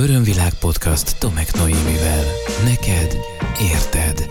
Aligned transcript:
Örömvilág 0.00 0.54
podcast 0.54 1.18
Tomek 1.18 1.54
Noémivel. 1.54 2.24
Neked 2.64 3.16
érted. 3.72 4.30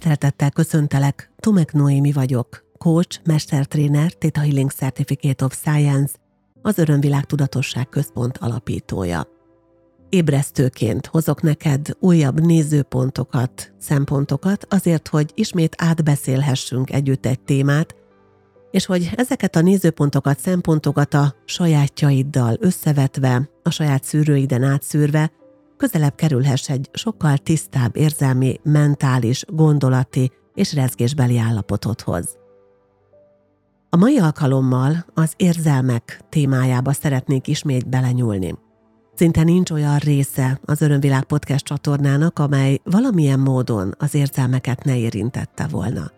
Szeretettel 0.00 0.50
köszöntelek, 0.50 1.30
Tomek 1.36 1.72
Noémi 1.72 2.12
vagyok, 2.12 2.64
coach, 2.78 3.20
mestertréner, 3.24 4.12
Theta 4.12 4.40
Healing 4.40 4.70
Certificate 4.70 5.44
of 5.44 5.54
Science, 5.54 6.14
az 6.62 6.78
Örömvilág 6.78 7.24
Tudatosság 7.24 7.88
Központ 7.88 8.38
alapítója. 8.38 9.26
Ébresztőként 10.08 11.06
hozok 11.06 11.42
neked 11.42 11.86
újabb 12.00 12.40
nézőpontokat, 12.40 13.72
szempontokat 13.78 14.66
azért, 14.68 15.08
hogy 15.08 15.30
ismét 15.34 15.74
átbeszélhessünk 15.78 16.90
együtt 16.90 17.26
egy 17.26 17.40
témát, 17.40 17.94
és 18.76 18.86
hogy 18.86 19.10
ezeket 19.16 19.56
a 19.56 19.60
nézőpontokat, 19.60 20.38
szempontokat 20.38 21.14
a 21.14 21.34
sajátjaiddal 21.44 22.56
összevetve, 22.60 23.48
a 23.62 23.70
saját 23.70 24.04
szűrőiden 24.04 24.62
átszűrve, 24.62 25.30
közelebb 25.76 26.14
kerülhess 26.14 26.68
egy 26.68 26.88
sokkal 26.92 27.38
tisztább 27.38 27.96
érzelmi, 27.96 28.60
mentális, 28.62 29.44
gondolati 29.48 30.30
és 30.54 30.74
rezgésbeli 30.74 31.38
állapotodhoz. 31.38 32.36
A 33.90 33.96
mai 33.96 34.18
alkalommal 34.18 35.06
az 35.14 35.32
érzelmek 35.36 36.20
témájába 36.28 36.92
szeretnék 36.92 37.46
ismét 37.46 37.88
belenyúlni. 37.88 38.54
Szinte 39.14 39.42
nincs 39.42 39.70
olyan 39.70 39.98
része 39.98 40.60
az 40.64 40.80
Örömvilág 40.80 41.24
Podcast 41.24 41.64
csatornának, 41.64 42.38
amely 42.38 42.80
valamilyen 42.84 43.40
módon 43.40 43.94
az 43.98 44.14
érzelmeket 44.14 44.84
ne 44.84 44.96
érintette 44.96 45.66
volna. 45.66 46.15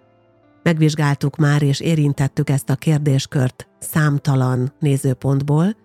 Megvizsgáltuk 0.62 1.36
már 1.36 1.62
és 1.62 1.80
érintettük 1.80 2.50
ezt 2.50 2.70
a 2.70 2.76
kérdéskört 2.76 3.68
számtalan 3.78 4.72
nézőpontból. 4.78 5.76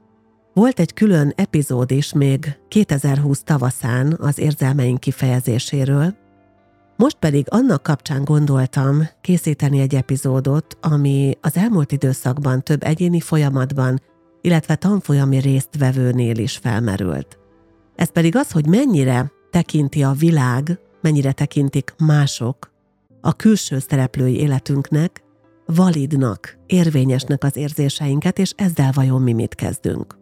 Volt 0.54 0.80
egy 0.80 0.94
külön 0.94 1.34
epizód 1.36 1.91
is 1.91 2.13
még 2.13 2.59
2020 2.68 3.44
tavaszán 3.44 4.18
az 4.20 4.40
érzelmeink 4.40 4.99
kifejezéséről, 4.99 6.21
most 6.96 7.18
pedig 7.20 7.46
annak 7.49 7.84
kapcsán 7.84 8.24
gondoltam 8.24 9.07
készíteni 9.21 9.79
egy 9.79 9.96
epizódot, 9.96 10.77
ami 10.82 11.38
az 11.41 11.57
elmúlt 11.57 11.91
időszakban 11.91 12.63
több 12.63 12.84
egyéni 12.84 13.20
folyamatban, 13.20 14.01
illetve 14.41 14.76
tanfolyami 14.76 15.40
résztvevőnél 15.40 16.38
is 16.38 16.57
felmerült. 16.57 17.38
Ez 17.96 18.12
pedig 18.12 18.35
az, 18.35 18.51
hogy 18.51 18.68
mennyire 18.68 19.32
tekinti 19.51 20.04
a 20.04 20.12
világ, 20.12 20.79
mennyire 21.01 21.32
tekintik 21.32 21.94
mások 21.98 22.71
a 23.26 23.34
külső 23.34 23.79
szereplői 23.79 24.40
életünknek, 24.40 25.24
validnak, 25.66 26.57
érvényesnek 26.66 27.43
az 27.43 27.57
érzéseinket, 27.57 28.40
és 28.40 28.54
ezzel 28.55 28.91
vajon 28.93 29.21
mi 29.21 29.34
mit 29.34 29.55
kezdünk. 29.55 30.18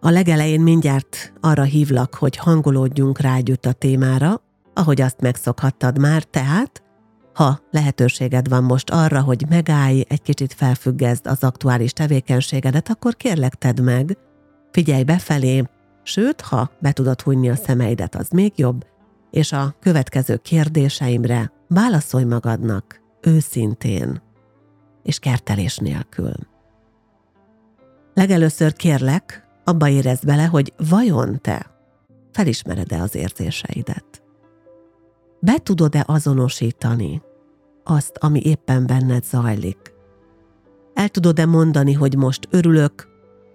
A 0.00 0.10
legelején 0.10 0.60
mindjárt 0.60 1.32
arra 1.40 1.62
hívlak, 1.62 2.14
hogy 2.14 2.36
hangolódjunk 2.36 3.20
rá 3.20 3.36
együtt 3.36 3.66
a 3.66 3.72
témára, 3.72 4.42
ahogy 4.74 5.00
azt 5.00 5.20
megszokhattad 5.20 5.98
már, 5.98 6.22
tehát 6.24 6.82
ha 7.34 7.60
lehetőséged 7.70 8.48
van 8.48 8.64
most 8.64 8.90
arra, 8.90 9.20
hogy 9.20 9.44
megállj, 9.48 10.04
egy 10.08 10.22
kicsit 10.22 10.52
felfüggezd 10.52 11.26
az 11.26 11.44
aktuális 11.44 11.92
tevékenységedet, 11.92 12.88
akkor 12.88 13.16
kérlek 13.16 13.54
tedd 13.54 13.82
meg, 13.82 14.18
figyelj 14.70 15.02
befelé, 15.02 15.64
sőt, 16.02 16.40
ha 16.40 16.70
be 16.80 16.92
tudod 16.92 17.20
hunyni 17.20 17.48
a 17.50 17.54
szemeidet, 17.54 18.14
az 18.14 18.28
még 18.30 18.52
jobb, 18.56 18.84
és 19.30 19.52
a 19.52 19.74
következő 19.80 20.36
kérdéseimre 20.36 21.52
válaszolj 21.68 22.24
magadnak 22.24 23.00
őszintén 23.20 24.22
és 25.02 25.18
kertelés 25.18 25.76
nélkül. 25.76 26.34
Legelőször 28.14 28.72
kérlek, 28.72 29.46
abba 29.64 29.88
érezd 29.88 30.26
bele, 30.26 30.44
hogy 30.44 30.72
vajon 30.88 31.40
te 31.40 31.70
felismered-e 32.32 33.02
az 33.02 33.14
érzéseidet. 33.14 34.22
Be 35.40 35.58
tudod-e 35.58 36.04
azonosítani 36.06 37.22
azt, 37.84 38.16
ami 38.20 38.40
éppen 38.44 38.86
benned 38.86 39.24
zajlik? 39.24 39.94
El 40.94 41.08
tudod-e 41.08 41.46
mondani, 41.46 41.92
hogy 41.92 42.16
most 42.16 42.48
örülök, 42.50 43.08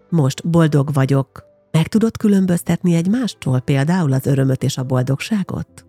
most 0.09 0.49
boldog 0.49 0.93
vagyok, 0.93 1.43
meg 1.73 1.87
tudod 1.87 2.17
különböztetni 2.17 2.95
egymástól 2.95 3.59
például 3.59 4.13
az 4.13 4.25
örömöt 4.25 4.63
és 4.63 4.77
a 4.77 4.83
boldogságot? 4.83 5.85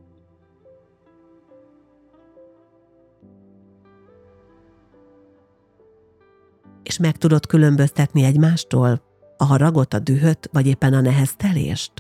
És 6.82 6.98
meg 6.98 7.16
tudod 7.16 7.46
különböztetni 7.46 8.22
egymástól 8.22 9.02
a 9.36 9.44
haragot, 9.44 9.94
a 9.94 9.98
dühöt, 9.98 10.48
vagy 10.52 10.66
éppen 10.66 10.94
a 10.94 11.00
neheztelést? 11.00 11.92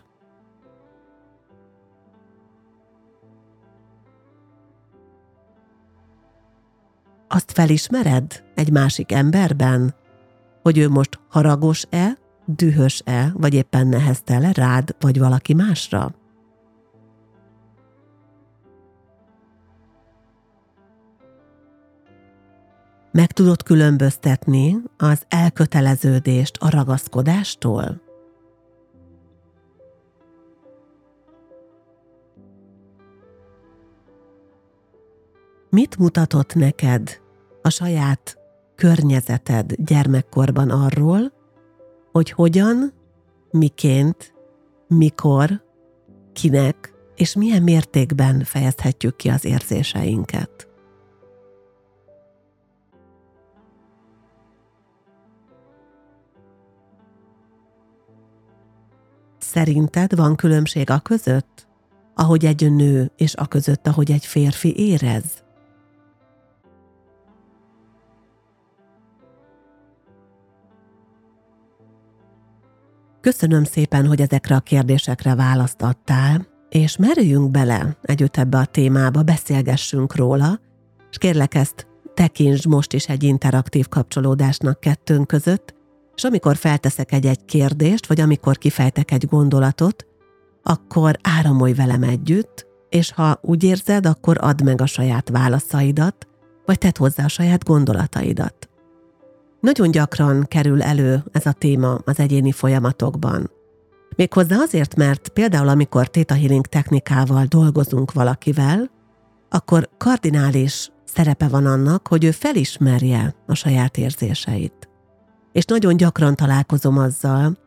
Azt 7.28 7.52
felismered 7.52 8.44
egy 8.54 8.70
másik 8.70 9.12
emberben, 9.12 9.94
hogy 10.62 10.78
ő 10.78 10.88
most 10.88 11.20
haragos-e, 11.28 12.22
dühös-e, 12.46 13.32
vagy 13.34 13.54
éppen 13.54 13.86
neheztel-e 13.86 14.52
rád, 14.52 14.96
vagy 15.00 15.18
valaki 15.18 15.54
másra? 15.54 16.14
Meg 23.12 23.32
tudod 23.32 23.62
különböztetni 23.62 24.76
az 24.96 25.22
elköteleződést 25.28 26.56
a 26.56 26.70
ragaszkodástól? 26.70 28.02
Mit 35.70 35.98
mutatott 35.98 36.54
neked 36.54 37.20
a 37.62 37.70
saját 37.70 38.38
környezeted 38.74 39.72
gyermekkorban 39.76 40.70
arról, 40.70 41.32
hogy 42.14 42.30
hogyan, 42.30 42.92
miként, 43.50 44.34
mikor, 44.86 45.64
kinek 46.32 46.94
és 47.14 47.34
milyen 47.34 47.62
mértékben 47.62 48.44
fejezhetjük 48.44 49.16
ki 49.16 49.28
az 49.28 49.44
érzéseinket. 49.44 50.68
Szerinted 59.38 60.16
van 60.16 60.36
különbség 60.36 60.90
a 60.90 60.98
között, 60.98 61.68
ahogy 62.14 62.44
egy 62.44 62.72
nő 62.72 63.12
és 63.16 63.34
a 63.34 63.46
között, 63.46 63.86
ahogy 63.86 64.10
egy 64.10 64.26
férfi 64.26 64.76
érez? 64.76 65.43
Köszönöm 73.24 73.64
szépen, 73.64 74.06
hogy 74.06 74.20
ezekre 74.20 74.54
a 74.54 74.60
kérdésekre 74.60 75.34
választ 75.34 75.82
adtál, 75.82 76.46
és 76.68 76.96
merüljünk 76.96 77.50
bele 77.50 77.96
együtt 78.02 78.36
ebbe 78.36 78.58
a 78.58 78.64
témába, 78.64 79.22
beszélgessünk 79.22 80.16
róla, 80.16 80.60
és 81.10 81.18
kérlek 81.18 81.54
ezt 81.54 81.86
tekintsd 82.14 82.66
most 82.66 82.92
is 82.92 83.08
egy 83.08 83.22
interaktív 83.22 83.88
kapcsolódásnak 83.88 84.80
kettőnk 84.80 85.26
között, 85.26 85.74
és 86.14 86.24
amikor 86.24 86.56
felteszek 86.56 87.12
egy-egy 87.12 87.44
kérdést, 87.44 88.06
vagy 88.06 88.20
amikor 88.20 88.58
kifejtek 88.58 89.10
egy 89.10 89.26
gondolatot, 89.26 90.06
akkor 90.62 91.16
áramolj 91.22 91.72
velem 91.72 92.02
együtt, 92.02 92.66
és 92.88 93.12
ha 93.12 93.38
úgy 93.42 93.64
érzed, 93.64 94.06
akkor 94.06 94.36
add 94.40 94.64
meg 94.64 94.80
a 94.80 94.86
saját 94.86 95.28
válaszaidat, 95.28 96.28
vagy 96.64 96.78
tedd 96.78 96.98
hozzá 96.98 97.24
a 97.24 97.28
saját 97.28 97.64
gondolataidat. 97.64 98.63
Nagyon 99.64 99.90
gyakran 99.90 100.44
kerül 100.48 100.82
elő 100.82 101.24
ez 101.32 101.46
a 101.46 101.52
téma 101.52 101.94
az 102.04 102.18
egyéni 102.18 102.52
folyamatokban. 102.52 103.50
Méghozzá 104.16 104.56
azért, 104.56 104.96
mert 104.96 105.28
például 105.28 105.68
amikor 105.68 106.08
Theta 106.08 106.34
Healing 106.34 106.66
technikával 106.66 107.44
dolgozunk 107.44 108.12
valakivel, 108.12 108.90
akkor 109.48 109.88
kardinális 109.98 110.90
szerepe 111.04 111.48
van 111.48 111.66
annak, 111.66 112.08
hogy 112.08 112.24
ő 112.24 112.30
felismerje 112.30 113.34
a 113.46 113.54
saját 113.54 113.96
érzéseit. 113.96 114.88
És 115.52 115.64
nagyon 115.64 115.96
gyakran 115.96 116.34
találkozom 116.34 116.98
azzal, 116.98 117.58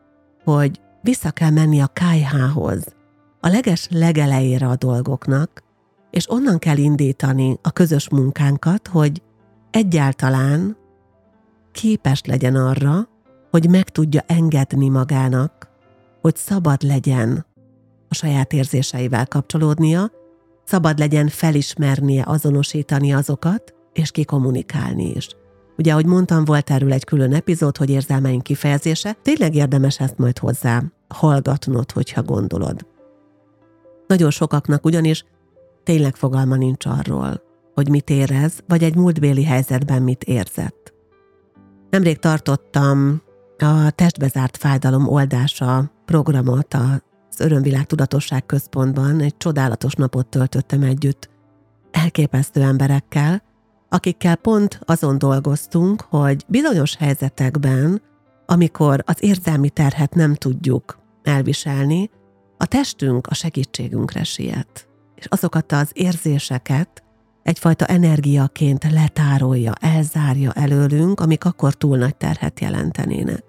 hogy 0.44 0.80
vissza 1.02 1.30
kell 1.30 1.50
menni 1.50 1.80
a 1.80 1.86
kájhához, 1.86 2.94
a 3.40 3.48
leges 3.48 3.88
legelejére 3.90 4.66
a 4.66 4.76
dolgoknak, 4.76 5.62
és 6.10 6.30
onnan 6.30 6.58
kell 6.58 6.76
indítani 6.76 7.58
a 7.62 7.70
közös 7.70 8.08
munkánkat, 8.08 8.86
hogy 8.86 9.22
egyáltalán 9.70 10.77
képes 11.78 12.22
legyen 12.24 12.54
arra, 12.54 13.08
hogy 13.50 13.68
meg 13.68 13.88
tudja 13.88 14.20
engedni 14.26 14.88
magának, 14.88 15.68
hogy 16.20 16.36
szabad 16.36 16.82
legyen 16.82 17.46
a 18.08 18.14
saját 18.14 18.52
érzéseivel 18.52 19.26
kapcsolódnia, 19.26 20.10
szabad 20.64 20.98
legyen 20.98 21.28
felismernie, 21.28 22.24
azonosítani 22.26 23.14
azokat, 23.14 23.74
és 23.92 24.10
kikommunikálni 24.10 25.10
is. 25.10 25.28
Ugye, 25.76 25.92
ahogy 25.92 26.06
mondtam, 26.06 26.44
volt 26.44 26.70
erről 26.70 26.92
egy 26.92 27.04
külön 27.04 27.34
epizód, 27.34 27.76
hogy 27.76 27.90
érzelmeink 27.90 28.42
kifejezése, 28.42 29.16
tényleg 29.22 29.54
érdemes 29.54 30.00
ezt 30.00 30.18
majd 30.18 30.38
hozzá 30.38 30.82
hallgatnod, 31.08 31.90
hogyha 31.90 32.22
gondolod. 32.22 32.86
Nagyon 34.06 34.30
sokaknak 34.30 34.84
ugyanis 34.84 35.24
tényleg 35.84 36.16
fogalma 36.16 36.56
nincs 36.56 36.86
arról, 36.86 37.42
hogy 37.74 37.88
mit 37.88 38.10
érez, 38.10 38.58
vagy 38.68 38.84
egy 38.84 38.94
múltbéli 38.94 39.44
helyzetben 39.44 40.02
mit 40.02 40.24
érzett. 40.24 40.96
Nemrég 41.90 42.18
tartottam 42.18 43.22
a 43.58 43.90
testbezárt 43.90 44.56
fájdalom 44.56 45.08
oldása 45.08 45.90
programot 46.04 46.74
az 46.74 47.40
Örömvilág 47.40 47.86
Tudatosság 47.86 48.46
Központban. 48.46 49.20
Egy 49.20 49.36
csodálatos 49.36 49.94
napot 49.94 50.26
töltöttem 50.26 50.82
együtt 50.82 51.30
elképesztő 51.90 52.62
emberekkel, 52.62 53.42
akikkel 53.88 54.36
pont 54.36 54.80
azon 54.84 55.18
dolgoztunk, 55.18 56.00
hogy 56.00 56.44
bizonyos 56.48 56.96
helyzetekben, 56.96 58.02
amikor 58.46 59.02
az 59.06 59.16
érzelmi 59.20 59.70
terhet 59.70 60.14
nem 60.14 60.34
tudjuk 60.34 60.98
elviselni, 61.22 62.10
a 62.56 62.66
testünk 62.66 63.26
a 63.26 63.34
segítségünkre 63.34 64.24
siet, 64.24 64.88
és 65.14 65.26
azokat 65.26 65.72
az 65.72 65.90
érzéseket 65.92 67.02
egyfajta 67.48 67.84
energiaként 67.84 68.90
letárolja, 68.90 69.72
elzárja 69.80 70.52
előlünk, 70.52 71.20
amik 71.20 71.44
akkor 71.44 71.74
túl 71.74 71.96
nagy 71.98 72.16
terhet 72.16 72.60
jelentenének. 72.60 73.44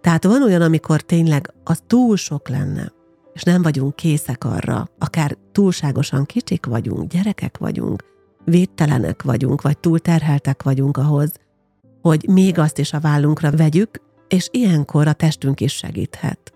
Tehát 0.00 0.24
van 0.24 0.42
olyan, 0.42 0.62
amikor 0.62 1.00
tényleg 1.00 1.52
az 1.64 1.82
túl 1.86 2.16
sok 2.16 2.48
lenne, 2.48 2.92
és 3.32 3.42
nem 3.42 3.62
vagyunk 3.62 3.96
készek 3.96 4.44
arra, 4.44 4.88
akár 4.98 5.36
túlságosan 5.52 6.24
kicsik 6.24 6.66
vagyunk, 6.66 7.10
gyerekek 7.10 7.58
vagyunk, 7.58 8.04
védtelenek 8.44 9.22
vagyunk, 9.22 9.62
vagy 9.62 9.78
túlterheltek 9.78 10.62
vagyunk 10.62 10.96
ahhoz, 10.96 11.32
hogy 12.02 12.26
még 12.28 12.58
azt 12.58 12.78
is 12.78 12.92
a 12.92 13.00
vállunkra 13.00 13.50
vegyük, 13.50 13.90
és 14.28 14.48
ilyenkor 14.50 15.06
a 15.06 15.12
testünk 15.12 15.60
is 15.60 15.72
segíthet. 15.72 16.52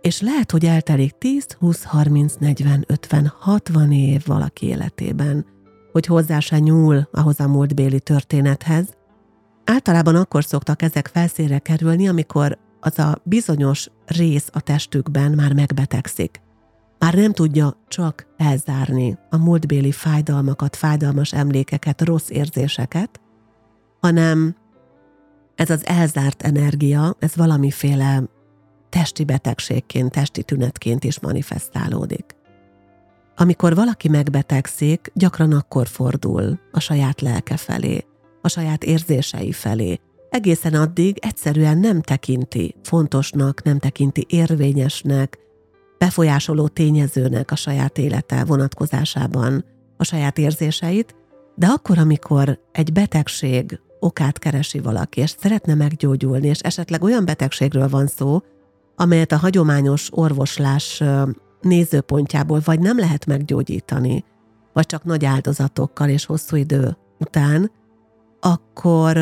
És 0.00 0.20
lehet, 0.20 0.50
hogy 0.50 0.64
eltelik 0.64 1.12
10, 1.18 1.46
20, 1.58 1.84
30, 1.84 2.34
40, 2.38 2.84
50, 2.88 3.32
60 3.38 3.92
év 3.92 4.22
valaki 4.26 4.66
életében, 4.66 5.46
hogy 5.92 6.06
hozzá 6.06 6.40
se 6.40 6.58
nyúl 6.58 7.08
ahhoz 7.12 7.40
a 7.40 7.48
múltbéli 7.48 8.00
történethez. 8.00 8.88
Általában 9.64 10.14
akkor 10.14 10.44
szoktak 10.44 10.82
ezek 10.82 11.06
felszínre 11.12 11.58
kerülni, 11.58 12.08
amikor 12.08 12.58
az 12.80 12.98
a 12.98 13.20
bizonyos 13.22 13.88
rész 14.06 14.48
a 14.52 14.60
testükben 14.60 15.32
már 15.32 15.52
megbetegszik. 15.52 16.40
Már 16.98 17.14
nem 17.14 17.32
tudja 17.32 17.76
csak 17.88 18.26
elzárni 18.36 19.18
a 19.30 19.36
múltbéli 19.36 19.92
fájdalmakat, 19.92 20.76
fájdalmas 20.76 21.32
emlékeket, 21.32 22.00
rossz 22.00 22.28
érzéseket, 22.28 23.20
hanem 24.00 24.56
ez 25.54 25.70
az 25.70 25.86
elzárt 25.86 26.42
energia, 26.42 27.16
ez 27.18 27.36
valamiféle 27.36 28.22
testi 28.88 29.24
betegségként, 29.24 30.12
testi 30.12 30.42
tünetként 30.42 31.04
is 31.04 31.20
manifestálódik. 31.20 32.39
Amikor 33.40 33.74
valaki 33.74 34.08
megbetegszik, 34.08 35.10
gyakran 35.14 35.52
akkor 35.52 35.86
fordul 35.86 36.58
a 36.72 36.80
saját 36.80 37.20
lelke 37.20 37.56
felé, 37.56 38.04
a 38.42 38.48
saját 38.48 38.84
érzései 38.84 39.52
felé. 39.52 40.00
Egészen 40.30 40.74
addig 40.74 41.18
egyszerűen 41.20 41.78
nem 41.78 42.00
tekinti 42.00 42.74
fontosnak, 42.82 43.62
nem 43.62 43.78
tekinti 43.78 44.26
érvényesnek, 44.28 45.38
befolyásoló 45.98 46.68
tényezőnek 46.68 47.50
a 47.50 47.56
saját 47.56 47.98
élete 47.98 48.44
vonatkozásában 48.44 49.64
a 49.96 50.04
saját 50.04 50.38
érzéseit, 50.38 51.14
de 51.54 51.66
akkor, 51.66 51.98
amikor 51.98 52.60
egy 52.72 52.92
betegség 52.92 53.80
okát 54.00 54.38
keresi 54.38 54.78
valaki, 54.78 55.20
és 55.20 55.34
szeretne 55.38 55.74
meggyógyulni, 55.74 56.48
és 56.48 56.58
esetleg 56.58 57.02
olyan 57.02 57.24
betegségről 57.24 57.88
van 57.88 58.06
szó, 58.06 58.42
amelyet 58.96 59.32
a 59.32 59.38
hagyományos 59.38 60.08
orvoslás 60.12 61.02
nézőpontjából 61.60 62.60
vagy 62.64 62.80
nem 62.80 62.98
lehet 62.98 63.26
meggyógyítani, 63.26 64.24
vagy 64.72 64.86
csak 64.86 65.04
nagy 65.04 65.24
áldozatokkal 65.24 66.08
és 66.08 66.24
hosszú 66.24 66.56
idő 66.56 66.96
után, 67.18 67.70
akkor 68.40 69.18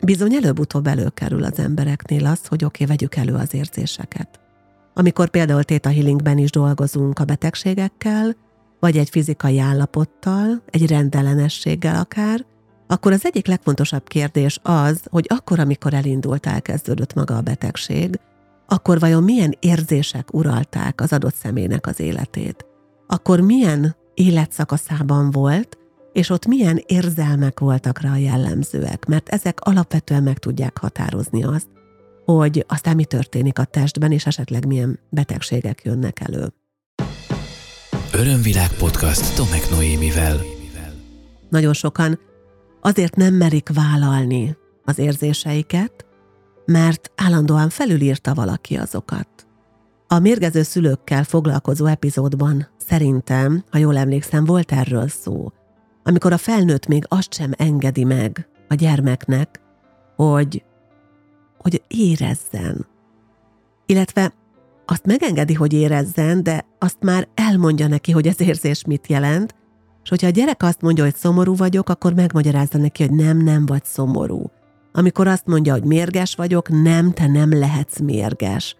bizony 0.00 0.34
előbb-utóbb 0.34 0.86
előkerül 0.86 1.44
az 1.44 1.58
embereknél 1.58 2.26
az, 2.26 2.46
hogy 2.46 2.64
oké, 2.64 2.84
okay, 2.84 2.96
vegyük 2.96 3.16
elő 3.16 3.34
az 3.34 3.54
érzéseket. 3.54 4.40
Amikor 4.94 5.28
például 5.28 5.64
Theta 5.64 5.90
Healingben 5.90 6.38
is 6.38 6.50
dolgozunk 6.50 7.18
a 7.18 7.24
betegségekkel, 7.24 8.36
vagy 8.80 8.96
egy 8.96 9.08
fizikai 9.08 9.58
állapottal, 9.58 10.62
egy 10.70 10.86
rendellenességgel 10.86 11.96
akár, 11.96 12.44
akkor 12.86 13.12
az 13.12 13.24
egyik 13.24 13.46
legfontosabb 13.46 14.08
kérdés 14.08 14.58
az, 14.62 15.00
hogy 15.10 15.26
akkor, 15.28 15.58
amikor 15.58 15.94
elindult, 15.94 16.46
elkezdődött 16.46 17.14
maga 17.14 17.36
a 17.36 17.40
betegség, 17.40 18.20
akkor 18.72 19.00
vajon 19.00 19.22
milyen 19.22 19.56
érzések 19.60 20.34
uralták 20.34 21.00
az 21.00 21.12
adott 21.12 21.34
személynek 21.34 21.86
az 21.86 22.00
életét? 22.00 22.66
Akkor 23.06 23.40
milyen 23.40 23.96
életszakaszában 24.14 25.30
volt, 25.30 25.78
és 26.12 26.30
ott 26.30 26.46
milyen 26.46 26.82
érzelmek 26.86 27.60
voltak 27.60 28.00
rá 28.00 28.16
jellemzőek, 28.16 29.06
mert 29.06 29.28
ezek 29.28 29.60
alapvetően 29.60 30.22
meg 30.22 30.38
tudják 30.38 30.78
határozni 30.78 31.44
azt, 31.44 31.68
hogy 32.24 32.64
aztán 32.68 32.96
mi 32.96 33.04
történik 33.04 33.58
a 33.58 33.64
testben, 33.64 34.12
és 34.12 34.26
esetleg 34.26 34.66
milyen 34.66 34.98
betegségek 35.08 35.82
jönnek 35.84 36.20
elő. 36.20 36.52
Örömvilág 38.12 38.70
podcast 38.78 39.36
Tomek 39.36 39.70
Noémivel. 39.70 40.40
Nagyon 41.48 41.72
sokan 41.72 42.18
azért 42.80 43.16
nem 43.16 43.34
merik 43.34 43.68
vállalni 43.74 44.56
az 44.84 44.98
érzéseiket, 44.98 46.04
mert 46.70 47.10
állandóan 47.16 47.68
felülírta 47.68 48.34
valaki 48.34 48.76
azokat. 48.76 49.28
A 50.06 50.18
mérgező 50.18 50.62
szülőkkel 50.62 51.24
foglalkozó 51.24 51.86
epizódban 51.86 52.68
szerintem, 52.86 53.64
ha 53.70 53.78
jól 53.78 53.96
emlékszem, 53.96 54.44
volt 54.44 54.72
erről 54.72 55.08
szó, 55.08 55.52
amikor 56.02 56.32
a 56.32 56.36
felnőtt 56.36 56.86
még 56.86 57.04
azt 57.08 57.34
sem 57.34 57.52
engedi 57.56 58.04
meg 58.04 58.48
a 58.68 58.74
gyermeknek, 58.74 59.60
hogy, 60.16 60.64
hogy 61.58 61.82
érezzen. 61.88 62.86
Illetve 63.86 64.32
azt 64.86 65.06
megengedi, 65.06 65.54
hogy 65.54 65.72
érezzen, 65.72 66.42
de 66.42 66.66
azt 66.78 66.98
már 67.00 67.28
elmondja 67.34 67.88
neki, 67.88 68.12
hogy 68.12 68.28
az 68.28 68.40
érzés 68.40 68.84
mit 68.84 69.06
jelent, 69.06 69.54
és 70.02 70.08
hogyha 70.08 70.26
a 70.26 70.30
gyerek 70.30 70.62
azt 70.62 70.80
mondja, 70.80 71.04
hogy 71.04 71.16
szomorú 71.16 71.56
vagyok, 71.56 71.88
akkor 71.88 72.14
megmagyarázza 72.14 72.78
neki, 72.78 73.06
hogy 73.06 73.16
nem, 73.16 73.36
nem 73.36 73.66
vagy 73.66 73.84
szomorú. 73.84 74.50
Amikor 74.92 75.26
azt 75.26 75.46
mondja, 75.46 75.72
hogy 75.72 75.84
mérges 75.84 76.34
vagyok, 76.34 76.82
nem, 76.82 77.12
te 77.12 77.26
nem 77.26 77.58
lehetsz 77.58 77.98
mérges. 77.98 78.76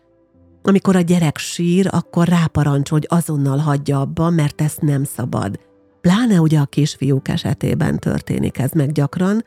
Amikor 0.63 0.97
a 0.97 1.01
gyerek 1.01 1.39
sír, 1.39 1.89
akkor 1.91 2.29
ráparancsol, 2.29 2.99
hogy 2.99 3.19
azonnal 3.19 3.59
hagyja 3.59 4.01
abba, 4.01 4.31
mert 4.31 4.61
ezt 4.61 4.81
nem 4.81 5.05
szabad. 5.05 5.59
Pláne 6.01 6.41
ugye 6.41 6.59
a 6.59 6.65
kisfiúk 6.65 7.29
esetében 7.29 7.99
történik 7.99 8.59
ez 8.59 8.71
meg 8.71 8.93
gyakran, 8.93 9.45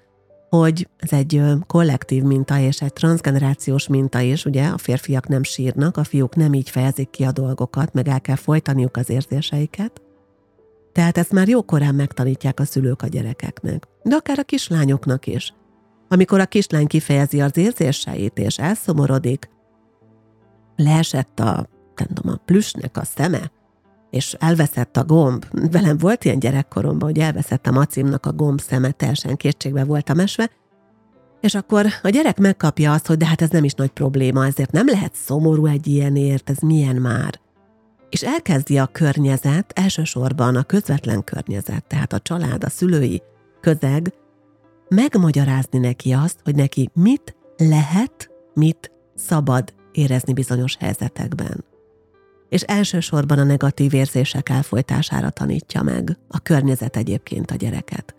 hogy 0.49 0.89
ez 0.97 1.13
egy 1.13 1.41
kollektív 1.67 2.23
minta 2.23 2.59
és 2.59 2.81
egy 2.81 2.93
transgenerációs 2.93 3.88
minta 3.88 4.19
is, 4.19 4.45
ugye 4.45 4.67
a 4.67 4.77
férfiak 4.77 5.27
nem 5.27 5.43
sírnak, 5.43 5.97
a 5.97 6.03
fiúk 6.03 6.35
nem 6.35 6.53
így 6.53 6.69
fejezik 6.69 7.09
ki 7.09 7.23
a 7.23 7.31
dolgokat, 7.31 7.93
meg 7.93 8.07
el 8.07 8.21
kell 8.21 8.35
folytaniuk 8.35 8.97
az 8.97 9.09
érzéseiket. 9.09 10.01
Tehát 10.91 11.17
ezt 11.17 11.31
már 11.31 11.47
jókorán 11.47 11.95
megtanítják 11.95 12.59
a 12.59 12.65
szülők 12.65 13.01
a 13.01 13.07
gyerekeknek, 13.07 13.88
de 14.03 14.15
akár 14.15 14.39
a 14.39 14.43
kislányoknak 14.43 15.27
is. 15.27 15.53
Amikor 16.13 16.39
a 16.39 16.46
kislány 16.46 16.88
kifejezi 16.88 17.41
az 17.41 17.58
érzéseit 17.58 18.39
és 18.39 18.58
elszomorodik, 18.58 19.50
leesett 20.75 21.39
a, 21.39 21.70
nem 21.96 22.08
tudom, 22.13 22.34
a 22.34 22.41
plüsnek 22.46 22.98
a 22.98 23.03
szeme, 23.03 23.51
és 24.10 24.36
elveszett 24.39 24.98
a 24.98 25.05
gomb. 25.05 25.46
Velem 25.72 25.98
volt 25.98 26.25
ilyen 26.25 26.39
gyerekkoromban, 26.39 27.10
hogy 27.10 27.20
elveszett 27.20 27.67
a 27.67 27.72
macimnak 27.72 28.25
a 28.25 28.34
gomb 28.34 28.62
szeme, 28.62 28.91
teljesen 28.91 29.36
kétségbe 29.36 29.84
voltam 29.84 30.20
esve, 30.20 30.50
és 31.41 31.55
akkor 31.55 31.86
a 32.03 32.10
gyerek 32.10 32.39
megkapja 32.39 32.91
azt, 32.91 33.08
hogy 33.08 33.17
de 33.17 33.25
hát 33.25 33.41
ez 33.41 33.50
nem 33.50 33.63
is 33.63 33.74
nagy 33.74 33.91
probléma, 33.91 34.46
ezért 34.46 34.72
nem 34.72 34.88
lehet 34.88 35.15
szomorú 35.15 35.65
egy 35.65 35.88
ilyenért, 35.88 36.50
ez 36.50 36.58
milyen 36.58 36.96
már. 36.96 37.39
És 38.10 38.24
elkezdi 38.24 38.77
a 38.77 38.86
környezet, 38.86 39.72
elsősorban 39.75 40.55
a 40.55 40.63
közvetlen 40.63 41.24
környezet, 41.24 41.84
tehát 41.88 42.13
a 42.13 42.20
család, 42.20 42.63
a 42.63 42.70
szülői 42.70 43.22
közeg 43.62 44.13
megmagyarázni 44.93 45.79
neki 45.79 46.12
azt, 46.12 46.39
hogy 46.43 46.55
neki 46.55 46.89
mit 46.93 47.35
lehet, 47.57 48.29
mit 48.53 48.91
szabad 49.15 49.73
érezni 49.91 50.33
bizonyos 50.33 50.75
helyzetekben. 50.79 51.65
És 52.50 52.62
elsősorban 52.62 53.39
a 53.39 53.43
negatív 53.43 53.93
érzések 53.93 54.50
elfolytására 54.50 55.29
tanítja 55.29 55.81
meg 55.81 56.17
a 56.27 56.39
környezet 56.39 56.97
egyébként 56.97 57.51
a 57.51 57.55
gyereket. 57.55 58.15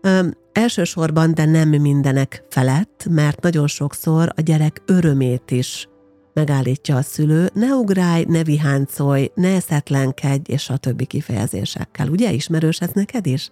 Ö, 0.00 0.26
elsősorban, 0.52 1.34
de 1.34 1.44
nem 1.44 1.68
mindenek 1.68 2.44
felett, 2.48 3.06
mert 3.10 3.40
nagyon 3.40 3.66
sokszor 3.66 4.32
a 4.36 4.40
gyerek 4.40 4.82
örömét 4.86 5.50
is 5.50 5.88
megállítja 6.34 6.96
a 6.96 7.02
szülő, 7.02 7.50
ne 7.54 7.66
ugrálj, 7.66 8.24
ne 8.28 8.44
viháncolj, 8.44 9.30
ne 9.34 9.54
eszetlenkedj, 9.54 10.52
és 10.52 10.68
a 10.68 10.76
többi 10.76 11.06
kifejezésekkel. 11.06 12.08
Ugye 12.08 12.32
ismerős 12.32 12.80
ez 12.80 12.90
neked 12.92 13.26
is? 13.26 13.50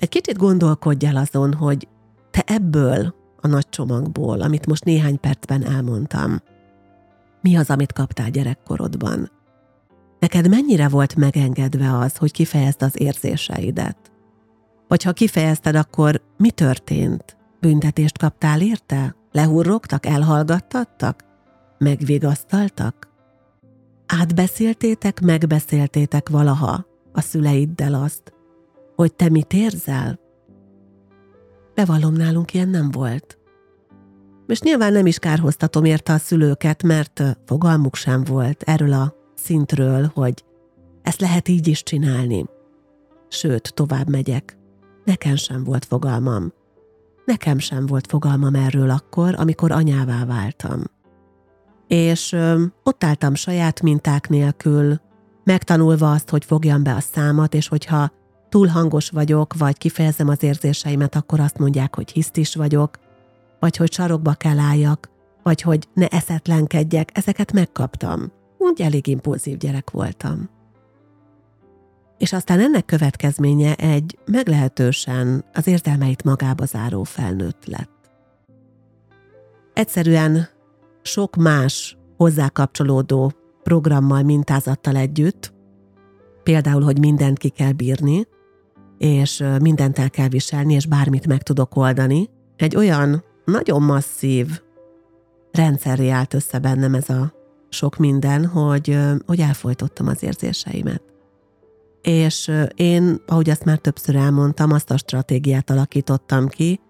Egy 0.00 0.08
kicsit 0.08 0.36
gondolkodj 0.36 1.06
el 1.06 1.16
azon, 1.16 1.54
hogy 1.54 1.88
te 2.30 2.42
ebből 2.46 3.14
a 3.40 3.46
nagy 3.46 3.68
csomagból, 3.68 4.40
amit 4.40 4.66
most 4.66 4.84
néhány 4.84 5.20
percben 5.20 5.64
elmondtam, 5.64 6.40
mi 7.42 7.56
az, 7.56 7.70
amit 7.70 7.92
kaptál 7.92 8.30
gyerekkorodban? 8.30 9.30
Neked 10.18 10.48
mennyire 10.48 10.88
volt 10.88 11.16
megengedve 11.16 11.98
az, 11.98 12.16
hogy 12.16 12.32
kifejezd 12.32 12.82
az 12.82 13.00
érzéseidet? 13.00 13.96
Vagy 14.88 15.02
ha 15.02 15.12
kifejezted, 15.12 15.74
akkor 15.74 16.22
mi 16.36 16.50
történt? 16.50 17.36
Büntetést 17.60 18.18
kaptál 18.18 18.60
érte? 18.60 19.14
Lehurrogtak, 19.32 20.06
elhallgattattak? 20.06 21.24
Megvigasztaltak? 21.78 23.08
Átbeszéltétek, 24.06 25.20
megbeszéltétek 25.20 26.28
valaha 26.28 26.86
a 27.12 27.20
szüleiddel 27.20 27.94
azt, 27.94 28.32
hogy 29.00 29.14
te 29.14 29.28
mit 29.28 29.52
érzel? 29.52 30.20
Bevallom, 31.74 32.14
nálunk 32.14 32.54
ilyen 32.54 32.68
nem 32.68 32.90
volt. 32.90 33.38
És 34.46 34.60
nyilván 34.60 34.92
nem 34.92 35.06
is 35.06 35.18
kárhoztatom 35.18 35.84
érte 35.84 36.12
a 36.12 36.18
szülőket, 36.18 36.82
mert 36.82 37.22
fogalmuk 37.46 37.94
sem 37.94 38.24
volt 38.24 38.62
erről 38.62 38.92
a 38.92 39.14
szintről, 39.34 40.10
hogy 40.14 40.44
ezt 41.02 41.20
lehet 41.20 41.48
így 41.48 41.66
is 41.66 41.82
csinálni. 41.82 42.44
Sőt, 43.28 43.74
tovább 43.74 44.08
megyek. 44.08 44.58
Nekem 45.04 45.36
sem 45.36 45.64
volt 45.64 45.84
fogalmam. 45.84 46.52
Nekem 47.24 47.58
sem 47.58 47.86
volt 47.86 48.06
fogalmam 48.06 48.54
erről 48.54 48.90
akkor, 48.90 49.34
amikor 49.38 49.72
anyává 49.72 50.24
váltam. 50.24 50.82
És 51.86 52.32
ö, 52.32 52.62
ott 52.82 53.04
álltam 53.04 53.34
saját 53.34 53.82
minták 53.82 54.28
nélkül, 54.28 55.00
megtanulva 55.44 56.10
azt, 56.10 56.30
hogy 56.30 56.44
fogjam 56.44 56.82
be 56.82 56.94
a 56.94 57.00
számat, 57.00 57.54
és 57.54 57.68
hogyha 57.68 58.18
túl 58.50 58.66
hangos 58.66 59.10
vagyok, 59.10 59.54
vagy 59.54 59.78
kifejezem 59.78 60.28
az 60.28 60.42
érzéseimet, 60.42 61.14
akkor 61.14 61.40
azt 61.40 61.58
mondják, 61.58 61.94
hogy 61.94 62.10
hisztis 62.10 62.54
vagyok, 62.54 62.98
vagy 63.60 63.76
hogy 63.76 63.92
sarokba 63.92 64.32
kell 64.32 64.58
álljak, 64.58 65.10
vagy 65.42 65.62
hogy 65.62 65.88
ne 65.94 66.06
eszetlenkedjek, 66.06 67.10
ezeket 67.12 67.52
megkaptam. 67.52 68.32
Úgy 68.58 68.80
elég 68.80 69.06
impulzív 69.06 69.56
gyerek 69.56 69.90
voltam. 69.90 70.48
És 72.18 72.32
aztán 72.32 72.60
ennek 72.60 72.84
következménye 72.84 73.74
egy 73.74 74.18
meglehetősen 74.24 75.44
az 75.52 75.66
érzelmeit 75.66 76.24
magába 76.24 76.64
záró 76.64 77.02
felnőtt 77.02 77.66
lett. 77.66 78.10
Egyszerűen 79.74 80.48
sok 81.02 81.36
más 81.36 81.96
hozzá 82.16 82.48
kapcsolódó 82.48 83.32
programmal, 83.62 84.22
mintázattal 84.22 84.96
együtt, 84.96 85.52
például, 86.42 86.82
hogy 86.82 86.98
mindent 86.98 87.38
ki 87.38 87.48
kell 87.48 87.72
bírni, 87.72 88.26
és 89.00 89.44
mindent 89.60 89.98
el 89.98 90.10
kell 90.10 90.28
viselni, 90.28 90.74
és 90.74 90.86
bármit 90.86 91.26
meg 91.26 91.42
tudok 91.42 91.76
oldani, 91.76 92.28
egy 92.56 92.76
olyan 92.76 93.24
nagyon 93.44 93.82
masszív 93.82 94.60
rendszerré 95.52 96.08
állt 96.08 96.34
össze 96.34 96.58
bennem 96.58 96.94
ez 96.94 97.08
a 97.08 97.32
sok 97.68 97.96
minden, 97.96 98.46
hogy, 98.46 98.98
hogy 99.26 99.40
elfolytottam 99.40 100.06
az 100.06 100.22
érzéseimet. 100.22 101.02
És 102.02 102.52
én, 102.74 103.22
ahogy 103.26 103.50
azt 103.50 103.64
már 103.64 103.78
többször 103.78 104.16
elmondtam, 104.16 104.72
azt 104.72 104.90
a 104.90 104.96
stratégiát 104.96 105.70
alakítottam 105.70 106.48
ki, 106.48 106.80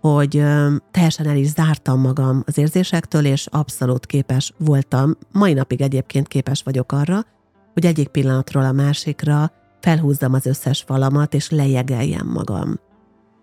hogy 0.00 0.42
teljesen 0.90 1.26
el 1.26 1.36
is 1.36 1.48
zártam 1.48 2.00
magam 2.00 2.42
az 2.46 2.58
érzésektől, 2.58 3.24
és 3.24 3.46
abszolút 3.46 4.06
képes 4.06 4.52
voltam, 4.58 5.16
mai 5.32 5.52
napig 5.52 5.80
egyébként 5.80 6.28
képes 6.28 6.62
vagyok 6.62 6.92
arra, 6.92 7.24
hogy 7.72 7.86
egyik 7.86 8.08
pillanatról 8.08 8.64
a 8.64 8.72
másikra 8.72 9.52
felhúzzam 9.86 10.34
az 10.34 10.46
összes 10.46 10.82
falamat, 10.82 11.34
és 11.34 11.50
lejegeljem 11.50 12.26
magam. 12.26 12.78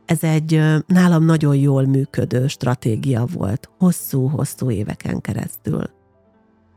Ez 0.05 0.23
egy 0.23 0.61
nálam 0.87 1.25
nagyon 1.25 1.55
jól 1.55 1.85
működő 1.85 2.47
stratégia 2.47 3.25
volt, 3.33 3.69
hosszú-hosszú 3.77 4.71
éveken 4.71 5.21
keresztül. 5.21 5.83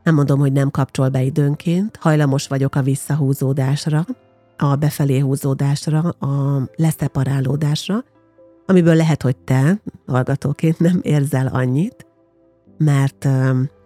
Nem 0.03 0.15
mondom, 0.15 0.39
hogy 0.39 0.51
nem 0.51 0.71
kapcsol 0.71 1.09
be 1.09 1.21
időnként, 1.21 1.97
hajlamos 1.99 2.47
vagyok 2.47 2.75
a 2.75 2.81
visszahúzódásra, 2.81 4.05
a 4.57 4.75
befelé 4.75 5.19
húzódásra, 5.19 5.99
a 6.09 6.63
leszeparálódásra, 6.75 8.03
amiből 8.65 8.95
lehet, 8.95 9.21
hogy 9.21 9.37
te, 9.37 9.81
hallgatóként 10.05 10.79
nem 10.79 10.99
érzel 11.01 11.47
annyit, 11.47 12.05
mert 12.77 13.25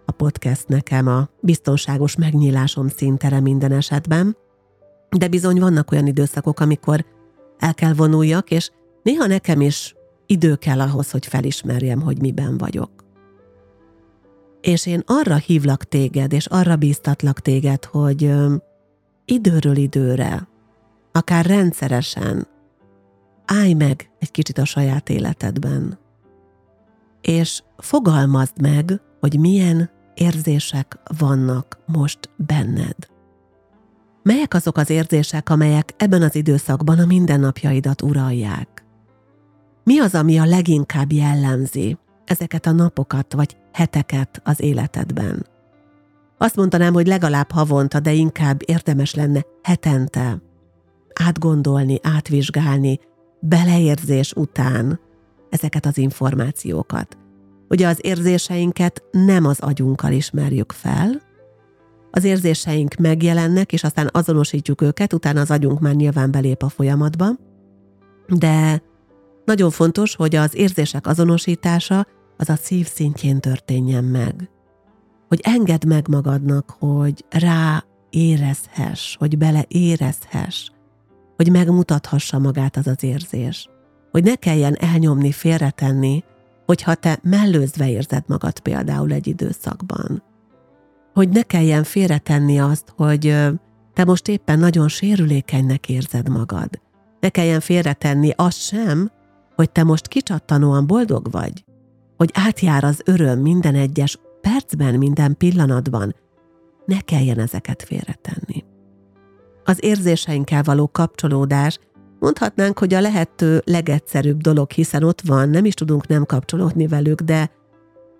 a 0.06 0.12
podcast 0.16 0.68
nekem 0.68 1.06
a 1.06 1.28
biztonságos 1.40 2.16
megnyílásom 2.16 2.88
szintere 2.88 3.40
minden 3.40 3.72
esetben, 3.72 4.36
de 5.16 5.28
bizony 5.28 5.60
vannak 5.60 5.92
olyan 5.92 6.06
időszakok, 6.06 6.60
amikor 6.60 7.04
el 7.58 7.74
kell 7.74 7.92
vonuljak, 7.92 8.50
és 8.50 8.70
néha 9.02 9.26
nekem 9.26 9.60
is 9.60 9.94
idő 10.26 10.56
kell 10.56 10.80
ahhoz, 10.80 11.10
hogy 11.10 11.26
felismerjem, 11.26 12.00
hogy 12.00 12.20
miben 12.20 12.58
vagyok. 12.58 12.90
És 14.60 14.86
én 14.86 15.02
arra 15.06 15.36
hívlak 15.36 15.84
téged, 15.84 16.32
és 16.32 16.46
arra 16.46 16.76
bíztatlak 16.76 17.40
téged, 17.40 17.84
hogy 17.84 18.34
időről 19.24 19.76
időre, 19.76 20.48
akár 21.12 21.46
rendszeresen 21.46 22.46
állj 23.44 23.72
meg 23.72 24.10
egy 24.18 24.30
kicsit 24.30 24.58
a 24.58 24.64
saját 24.64 25.08
életedben, 25.08 25.98
és 27.20 27.62
fogalmazd 27.76 28.60
meg, 28.60 29.00
hogy 29.20 29.38
milyen 29.38 29.90
érzések 30.14 30.98
vannak 31.18 31.78
most 31.86 32.18
benned. 32.36 33.11
Melyek 34.22 34.54
azok 34.54 34.76
az 34.76 34.90
érzések, 34.90 35.50
amelyek 35.50 35.94
ebben 35.96 36.22
az 36.22 36.34
időszakban 36.34 36.98
a 36.98 37.06
mindennapjaidat 37.06 38.02
uralják? 38.02 38.84
Mi 39.84 39.98
az, 39.98 40.14
ami 40.14 40.38
a 40.38 40.44
leginkább 40.44 41.12
jellemzi 41.12 41.98
ezeket 42.24 42.66
a 42.66 42.72
napokat 42.72 43.32
vagy 43.32 43.56
heteket 43.72 44.40
az 44.44 44.60
életedben? 44.60 45.46
Azt 46.38 46.56
mondanám, 46.56 46.92
hogy 46.92 47.06
legalább 47.06 47.50
havonta, 47.50 48.00
de 48.00 48.12
inkább 48.12 48.60
érdemes 48.64 49.14
lenne 49.14 49.44
hetente 49.62 50.42
átgondolni, 51.14 51.98
átvizsgálni, 52.02 52.98
beleérzés 53.40 54.32
után 54.32 55.00
ezeket 55.50 55.86
az 55.86 55.98
információkat. 55.98 57.16
Ugye 57.68 57.88
az 57.88 57.98
érzéseinket 58.00 59.02
nem 59.10 59.44
az 59.44 59.60
agyunkkal 59.60 60.12
ismerjük 60.12 60.72
fel, 60.72 61.20
az 62.14 62.24
érzéseink 62.24 62.94
megjelennek, 62.94 63.72
és 63.72 63.84
aztán 63.84 64.08
azonosítjuk 64.12 64.80
őket, 64.80 65.12
utána 65.12 65.40
az 65.40 65.50
agyunk 65.50 65.80
már 65.80 65.94
nyilván 65.94 66.30
belép 66.30 66.62
a 66.62 66.68
folyamatba, 66.68 67.26
de 68.28 68.82
nagyon 69.44 69.70
fontos, 69.70 70.14
hogy 70.14 70.34
az 70.36 70.56
érzések 70.56 71.06
azonosítása 71.06 72.06
az 72.36 72.48
a 72.48 72.56
szív 72.56 72.86
szintjén 72.86 73.40
történjen 73.40 74.04
meg. 74.04 74.50
Hogy 75.28 75.40
engedd 75.42 75.86
meg 75.86 76.08
magadnak, 76.08 76.76
hogy 76.78 77.24
rá 77.30 77.84
érezhess, 78.10 79.16
hogy 79.16 79.38
bele 79.38 79.64
érezhess, 79.68 80.70
hogy 81.36 81.50
megmutathassa 81.50 82.38
magát 82.38 82.76
az 82.76 82.86
az 82.86 83.02
érzés. 83.02 83.68
Hogy 84.10 84.24
ne 84.24 84.34
kelljen 84.34 84.74
elnyomni, 84.74 85.32
félretenni, 85.32 86.24
hogyha 86.66 86.94
te 86.94 87.18
mellőzve 87.22 87.90
érzed 87.90 88.24
magad 88.26 88.60
például 88.60 89.12
egy 89.12 89.26
időszakban. 89.26 90.22
Hogy 91.12 91.28
ne 91.28 91.42
kelljen 91.42 91.84
félretenni 91.84 92.60
azt, 92.60 92.92
hogy 92.96 93.36
te 93.94 94.04
most 94.04 94.28
éppen 94.28 94.58
nagyon 94.58 94.88
sérülékenynek 94.88 95.88
érzed 95.88 96.28
magad. 96.28 96.68
Ne 97.20 97.28
kelljen 97.28 97.60
félretenni 97.60 98.30
azt 98.36 98.60
sem, 98.60 99.10
hogy 99.54 99.70
te 99.70 99.82
most 99.82 100.08
kicsattanóan 100.08 100.86
boldog 100.86 101.30
vagy, 101.30 101.64
hogy 102.16 102.30
átjár 102.34 102.84
az 102.84 103.00
öröm 103.04 103.40
minden 103.40 103.74
egyes 103.74 104.18
percben, 104.40 104.94
minden 104.94 105.36
pillanatban, 105.36 106.14
ne 106.86 107.00
kelljen 107.00 107.38
ezeket 107.38 107.82
félretenni. 107.82 108.64
Az 109.64 109.84
érzéseinkkel 109.84 110.62
való 110.62 110.88
kapcsolódás 110.88 111.78
mondhatnánk, 112.18 112.78
hogy 112.78 112.94
a 112.94 113.00
lehető 113.00 113.62
legegyszerűbb 113.64 114.40
dolog, 114.40 114.70
hiszen 114.70 115.02
ott 115.02 115.20
van, 115.20 115.48
nem 115.48 115.64
is 115.64 115.74
tudunk 115.74 116.06
nem 116.06 116.24
kapcsolódni 116.24 116.86
velük, 116.86 117.20
de, 117.20 117.50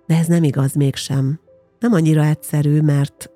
de 0.07 0.17
ez 0.17 0.27
nem 0.27 0.43
igaz 0.43 0.75
mégsem. 0.75 1.41
Nem 1.83 1.93
annyira 1.93 2.25
egyszerű, 2.25 2.81
mert 2.81 3.31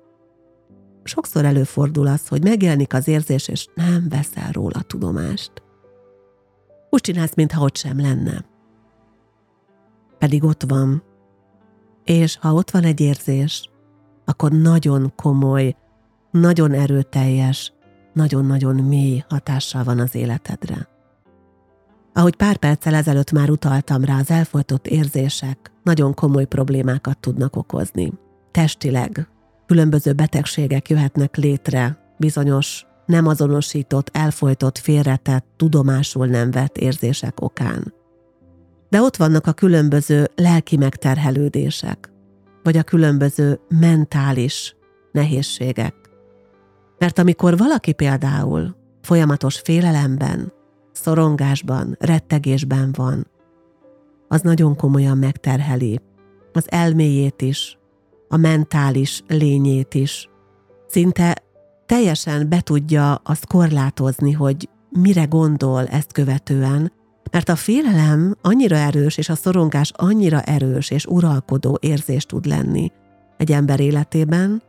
sokszor 1.03 1.45
előfordul 1.45 2.07
az, 2.07 2.27
hogy 2.27 2.43
megjelenik 2.43 2.93
az 2.93 3.07
érzés, 3.07 3.47
és 3.47 3.67
nem 3.75 4.05
veszel 4.09 4.51
róla 4.51 4.81
tudomást. 4.81 5.51
Úgy 6.89 7.01
csinálsz, 7.01 7.33
mintha 7.35 7.63
ott 7.63 7.77
sem 7.77 7.99
lenne. 7.99 8.45
Pedig 10.17 10.43
ott 10.43 10.63
van. 10.67 11.03
És 12.03 12.37
ha 12.37 12.53
ott 12.53 12.71
van 12.71 12.83
egy 12.83 12.99
érzés, 12.99 13.69
akkor 14.25 14.51
nagyon 14.51 15.13
komoly, 15.15 15.75
nagyon 16.31 16.71
erőteljes, 16.73 17.73
nagyon-nagyon 18.13 18.75
mély 18.75 19.23
hatással 19.29 19.83
van 19.83 19.99
az 19.99 20.15
életedre. 20.15 20.87
Ahogy 22.13 22.35
pár 22.35 22.57
perccel 22.57 22.93
ezelőtt 22.93 23.31
már 23.31 23.49
utaltam 23.49 24.03
rá, 24.03 24.19
az 24.19 24.31
elfolytott 24.31 24.87
érzések 24.87 25.71
nagyon 25.83 26.13
komoly 26.13 26.45
problémákat 26.45 27.17
tudnak 27.19 27.55
okozni. 27.55 28.13
Testileg 28.57 29.27
különböző 29.65 30.13
betegségek 30.13 30.89
jöhetnek 30.89 31.35
létre 31.35 32.13
bizonyos 32.17 32.85
nem 33.05 33.27
azonosított, 33.27 34.09
elfolytott, 34.13 34.77
félretett, 34.77 35.45
tudomásul 35.57 36.27
nem 36.27 36.51
vett 36.51 36.77
érzések 36.77 37.41
okán. 37.41 37.93
De 38.89 39.01
ott 39.01 39.15
vannak 39.15 39.47
a 39.47 39.51
különböző 39.51 40.27
lelki 40.35 40.77
megterhelődések, 40.77 42.11
vagy 42.63 42.77
a 42.77 42.83
különböző 42.83 43.59
mentális 43.67 44.75
nehézségek. 45.11 45.95
Mert 46.97 47.19
amikor 47.19 47.57
valaki 47.57 47.93
például 47.93 48.75
folyamatos 49.01 49.59
félelemben, 49.59 50.53
szorongásban, 50.91 51.95
rettegésben 51.99 52.91
van, 52.95 53.27
az 54.27 54.41
nagyon 54.41 54.75
komolyan 54.75 55.17
megterheli 55.17 55.99
az 56.53 56.71
elméjét 56.71 57.41
is, 57.41 57.77
a 58.27 58.37
mentális 58.37 59.23
lényét 59.27 59.93
is. 59.93 60.29
Szinte 60.87 61.35
teljesen 61.85 62.49
be 62.49 62.61
tudja 62.61 63.15
azt 63.15 63.47
korlátozni, 63.47 64.31
hogy 64.31 64.69
mire 64.89 65.23
gondol 65.23 65.85
ezt 65.85 66.11
követően, 66.11 66.91
mert 67.31 67.49
a 67.49 67.55
félelem 67.55 68.35
annyira 68.41 68.75
erős, 68.75 69.17
és 69.17 69.29
a 69.29 69.35
szorongás 69.35 69.91
annyira 69.95 70.41
erős 70.41 70.89
és 70.89 71.05
uralkodó 71.05 71.77
érzés 71.81 72.25
tud 72.25 72.45
lenni 72.45 72.91
egy 73.37 73.51
ember 73.51 73.79
életében, 73.79 74.61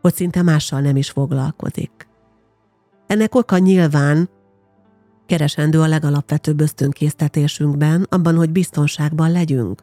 hogy 0.00 0.14
szinte 0.14 0.42
mással 0.42 0.80
nem 0.80 0.96
is 0.96 1.10
foglalkozik. 1.10 2.08
Ennek 3.06 3.34
oka 3.34 3.58
nyilván 3.58 4.28
keresendő 5.26 5.80
a 5.80 5.86
legalapvetőbb 5.86 6.60
ösztönkésztetésünkben, 6.60 8.06
abban, 8.10 8.36
hogy 8.36 8.50
biztonságban 8.50 9.32
legyünk. 9.32 9.82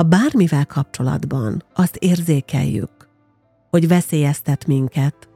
Ha 0.00 0.06
bármivel 0.06 0.66
kapcsolatban 0.66 1.64
azt 1.74 1.96
érzékeljük, 1.96 3.08
hogy 3.70 3.88
veszélyeztet 3.88 4.66
minket, 4.66 5.28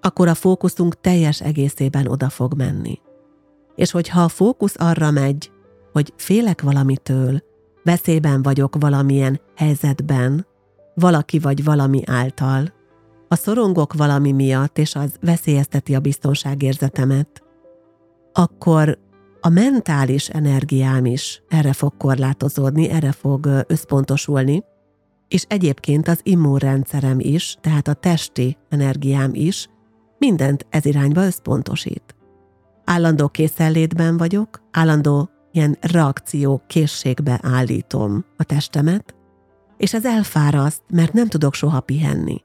akkor 0.00 0.28
a 0.28 0.34
fókuszunk 0.34 1.00
teljes 1.00 1.40
egészében 1.40 2.06
oda 2.06 2.28
fog 2.28 2.54
menni. 2.56 2.98
És 3.74 3.90
hogyha 3.90 4.22
a 4.22 4.28
fókusz 4.28 4.74
arra 4.78 5.10
megy, 5.10 5.50
hogy 5.92 6.12
félek 6.16 6.62
valamitől, 6.62 7.42
veszélyben 7.84 8.42
vagyok 8.42 8.76
valamilyen 8.80 9.40
helyzetben, 9.56 10.46
valaki 10.94 11.38
vagy 11.38 11.64
valami 11.64 12.02
által, 12.04 12.72
a 13.28 13.34
szorongok 13.34 13.94
valami 13.94 14.32
miatt, 14.32 14.78
és 14.78 14.94
az 14.94 15.16
veszélyezteti 15.20 15.94
a 15.94 16.00
biztonságérzetemet, 16.00 17.42
akkor 18.32 18.98
a 19.46 19.48
mentális 19.48 20.28
energiám 20.28 21.04
is 21.04 21.42
erre 21.48 21.72
fog 21.72 21.96
korlátozódni, 21.96 22.88
erre 22.88 23.12
fog 23.12 23.64
összpontosulni, 23.66 24.62
és 25.28 25.44
egyébként 25.48 26.08
az 26.08 26.20
immunrendszerem 26.22 27.20
is, 27.20 27.56
tehát 27.60 27.88
a 27.88 27.92
testi 27.94 28.56
energiám 28.68 29.30
is 29.34 29.68
mindent 30.18 30.66
ez 30.70 30.84
irányba 30.84 31.24
összpontosít. 31.24 32.14
Állandó 32.84 33.28
készenlétben 33.28 34.16
vagyok, 34.16 34.62
állandó 34.70 35.30
ilyen 35.52 35.76
reakció 35.80 36.62
készségbe 36.66 37.40
állítom 37.42 38.24
a 38.36 38.44
testemet, 38.44 39.14
és 39.76 39.94
ez 39.94 40.06
elfáraszt, 40.06 40.82
mert 40.92 41.12
nem 41.12 41.28
tudok 41.28 41.54
soha 41.54 41.80
pihenni. 41.80 42.42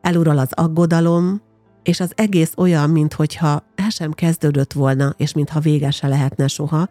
Elural 0.00 0.38
az 0.38 0.52
aggodalom, 0.52 1.40
és 1.82 2.00
az 2.00 2.12
egész 2.14 2.52
olyan, 2.56 2.90
mintha 2.90 3.62
el 3.74 3.90
sem 3.90 4.12
kezdődött 4.12 4.72
volna, 4.72 5.14
és 5.16 5.32
mintha 5.32 5.60
vége 5.60 5.90
se 5.90 6.08
lehetne 6.08 6.46
soha, 6.46 6.88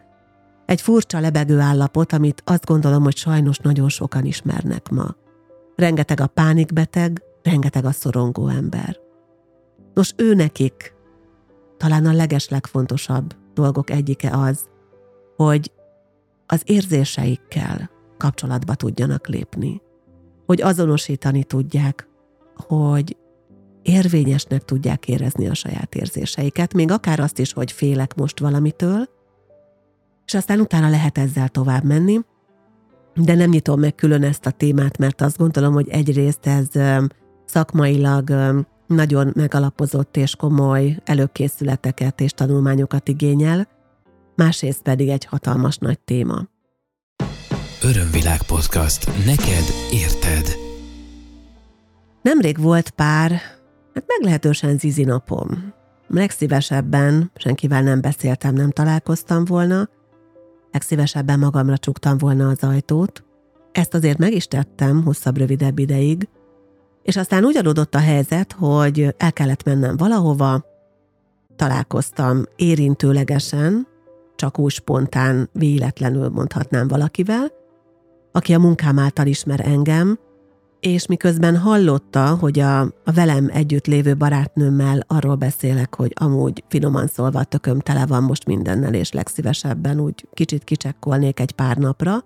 egy 0.66 0.80
furcsa 0.80 1.20
lebegő 1.20 1.58
állapot, 1.58 2.12
amit 2.12 2.42
azt 2.44 2.66
gondolom, 2.66 3.02
hogy 3.02 3.16
sajnos 3.16 3.58
nagyon 3.58 3.88
sokan 3.88 4.24
ismernek 4.24 4.88
ma. 4.88 5.14
Rengeteg 5.76 6.20
a 6.20 6.26
pánikbeteg, 6.26 7.22
rengeteg 7.42 7.84
a 7.84 7.92
szorongó 7.92 8.48
ember. 8.48 8.96
Nos, 9.94 10.12
ő 10.16 10.34
nekik 10.34 10.94
talán 11.76 12.06
a 12.06 12.12
legeslegfontosabb 12.12 13.36
dolgok 13.54 13.90
egyike 13.90 14.30
az, 14.36 14.68
hogy 15.36 15.72
az 16.46 16.62
érzéseikkel 16.64 17.90
kapcsolatba 18.16 18.74
tudjanak 18.74 19.26
lépni, 19.26 19.82
hogy 20.46 20.62
azonosítani 20.62 21.44
tudják, 21.44 22.08
hogy 22.54 23.16
érvényesnek 23.82 24.64
tudják 24.64 25.08
érezni 25.08 25.48
a 25.48 25.54
saját 25.54 25.94
érzéseiket, 25.94 26.74
még 26.74 26.90
akár 26.90 27.20
azt 27.20 27.38
is, 27.38 27.52
hogy 27.52 27.72
félek 27.72 28.14
most 28.14 28.38
valamitől, 28.38 29.08
és 30.26 30.34
aztán 30.34 30.60
utána 30.60 30.88
lehet 30.88 31.18
ezzel 31.18 31.48
tovább 31.48 31.84
menni, 31.84 32.20
de 33.14 33.34
nem 33.34 33.50
nyitom 33.50 33.80
meg 33.80 33.94
külön 33.94 34.22
ezt 34.22 34.46
a 34.46 34.50
témát, 34.50 34.98
mert 34.98 35.20
azt 35.20 35.36
gondolom, 35.36 35.72
hogy 35.72 35.88
egyrészt 35.88 36.46
ez 36.46 36.66
szakmailag 37.44 38.30
nagyon 38.86 39.32
megalapozott 39.34 40.16
és 40.16 40.36
komoly 40.36 40.96
előkészületeket 41.04 42.20
és 42.20 42.30
tanulmányokat 42.30 43.08
igényel, 43.08 43.68
másrészt 44.36 44.82
pedig 44.82 45.08
egy 45.08 45.24
hatalmas 45.24 45.76
nagy 45.76 45.98
téma. 45.98 46.48
Örömvilág 47.82 48.42
podcast. 48.42 49.06
Neked 49.24 49.64
érted. 49.92 50.56
Nemrég 52.22 52.60
volt 52.60 52.90
pár, 52.90 53.40
hát 54.00 54.18
meglehetősen 54.18 54.78
zizi 54.78 55.04
napom. 55.04 55.72
Legszívesebben 56.08 57.30
senkivel 57.34 57.82
nem 57.82 58.00
beszéltem, 58.00 58.54
nem 58.54 58.70
találkoztam 58.70 59.44
volna, 59.44 59.88
legszívesebben 60.72 61.38
magamra 61.38 61.78
csuktam 61.78 62.18
volna 62.18 62.48
az 62.48 62.64
ajtót. 62.64 63.24
Ezt 63.72 63.94
azért 63.94 64.18
meg 64.18 64.32
is 64.32 64.46
tettem 64.46 65.02
hosszabb-rövidebb 65.04 65.78
ideig, 65.78 66.28
és 67.02 67.16
aztán 67.16 67.44
úgy 67.44 67.56
adódott 67.56 67.94
a 67.94 67.98
helyzet, 67.98 68.52
hogy 68.52 69.14
el 69.16 69.32
kellett 69.32 69.64
mennem 69.64 69.96
valahova, 69.96 70.64
találkoztam 71.56 72.42
érintőlegesen, 72.56 73.86
csak 74.36 74.58
úgy 74.58 74.72
spontán, 74.72 75.50
véletlenül 75.52 76.28
mondhatnám 76.28 76.88
valakivel, 76.88 77.46
aki 78.32 78.54
a 78.54 78.58
munkám 78.58 78.98
által 78.98 79.26
ismer 79.26 79.60
engem, 79.64 80.18
és 80.80 81.06
miközben 81.06 81.56
hallotta, 81.56 82.36
hogy 82.36 82.58
a, 82.58 82.80
a 82.80 83.12
velem 83.14 83.48
együtt 83.52 83.86
lévő 83.86 84.16
barátnőmmel 84.16 85.04
arról 85.06 85.34
beszélek, 85.34 85.94
hogy 85.94 86.12
amúgy 86.14 86.64
finoman 86.68 87.06
szólva 87.06 87.38
a 87.38 87.44
tököm 87.44 87.78
tele 87.78 88.06
van 88.06 88.22
most 88.22 88.46
mindennel, 88.46 88.94
és 88.94 89.12
legszívesebben 89.12 90.00
úgy 90.00 90.28
kicsit 90.32 90.64
kicsekkolnék 90.64 91.40
egy 91.40 91.52
pár 91.52 91.76
napra, 91.76 92.24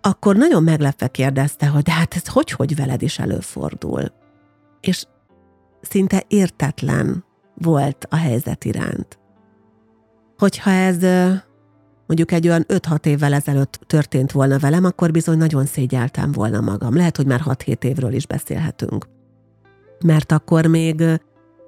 akkor 0.00 0.36
nagyon 0.36 0.62
meglepve 0.62 1.08
kérdezte, 1.08 1.66
hogy 1.66 1.82
de 1.82 1.92
hát 1.92 2.14
ez 2.14 2.28
hogy, 2.28 2.50
hogy 2.50 2.76
veled 2.76 3.02
is 3.02 3.18
előfordul. 3.18 4.12
És 4.80 5.04
szinte 5.80 6.24
értetlen 6.28 7.24
volt 7.54 8.06
a 8.10 8.16
helyzet 8.16 8.64
iránt. 8.64 9.18
Hogyha 10.38 10.70
ez 10.70 10.96
mondjuk 12.08 12.32
egy 12.32 12.48
olyan 12.48 12.64
5-6 12.68 13.06
évvel 13.06 13.32
ezelőtt 13.32 13.80
történt 13.86 14.32
volna 14.32 14.58
velem, 14.58 14.84
akkor 14.84 15.10
bizony 15.10 15.38
nagyon 15.38 15.66
szégyeltem 15.66 16.32
volna 16.32 16.60
magam. 16.60 16.96
Lehet, 16.96 17.16
hogy 17.16 17.26
már 17.26 17.42
6-7 17.44 17.84
évről 17.84 18.12
is 18.12 18.26
beszélhetünk. 18.26 19.06
Mert 20.04 20.32
akkor 20.32 20.66
még 20.66 21.02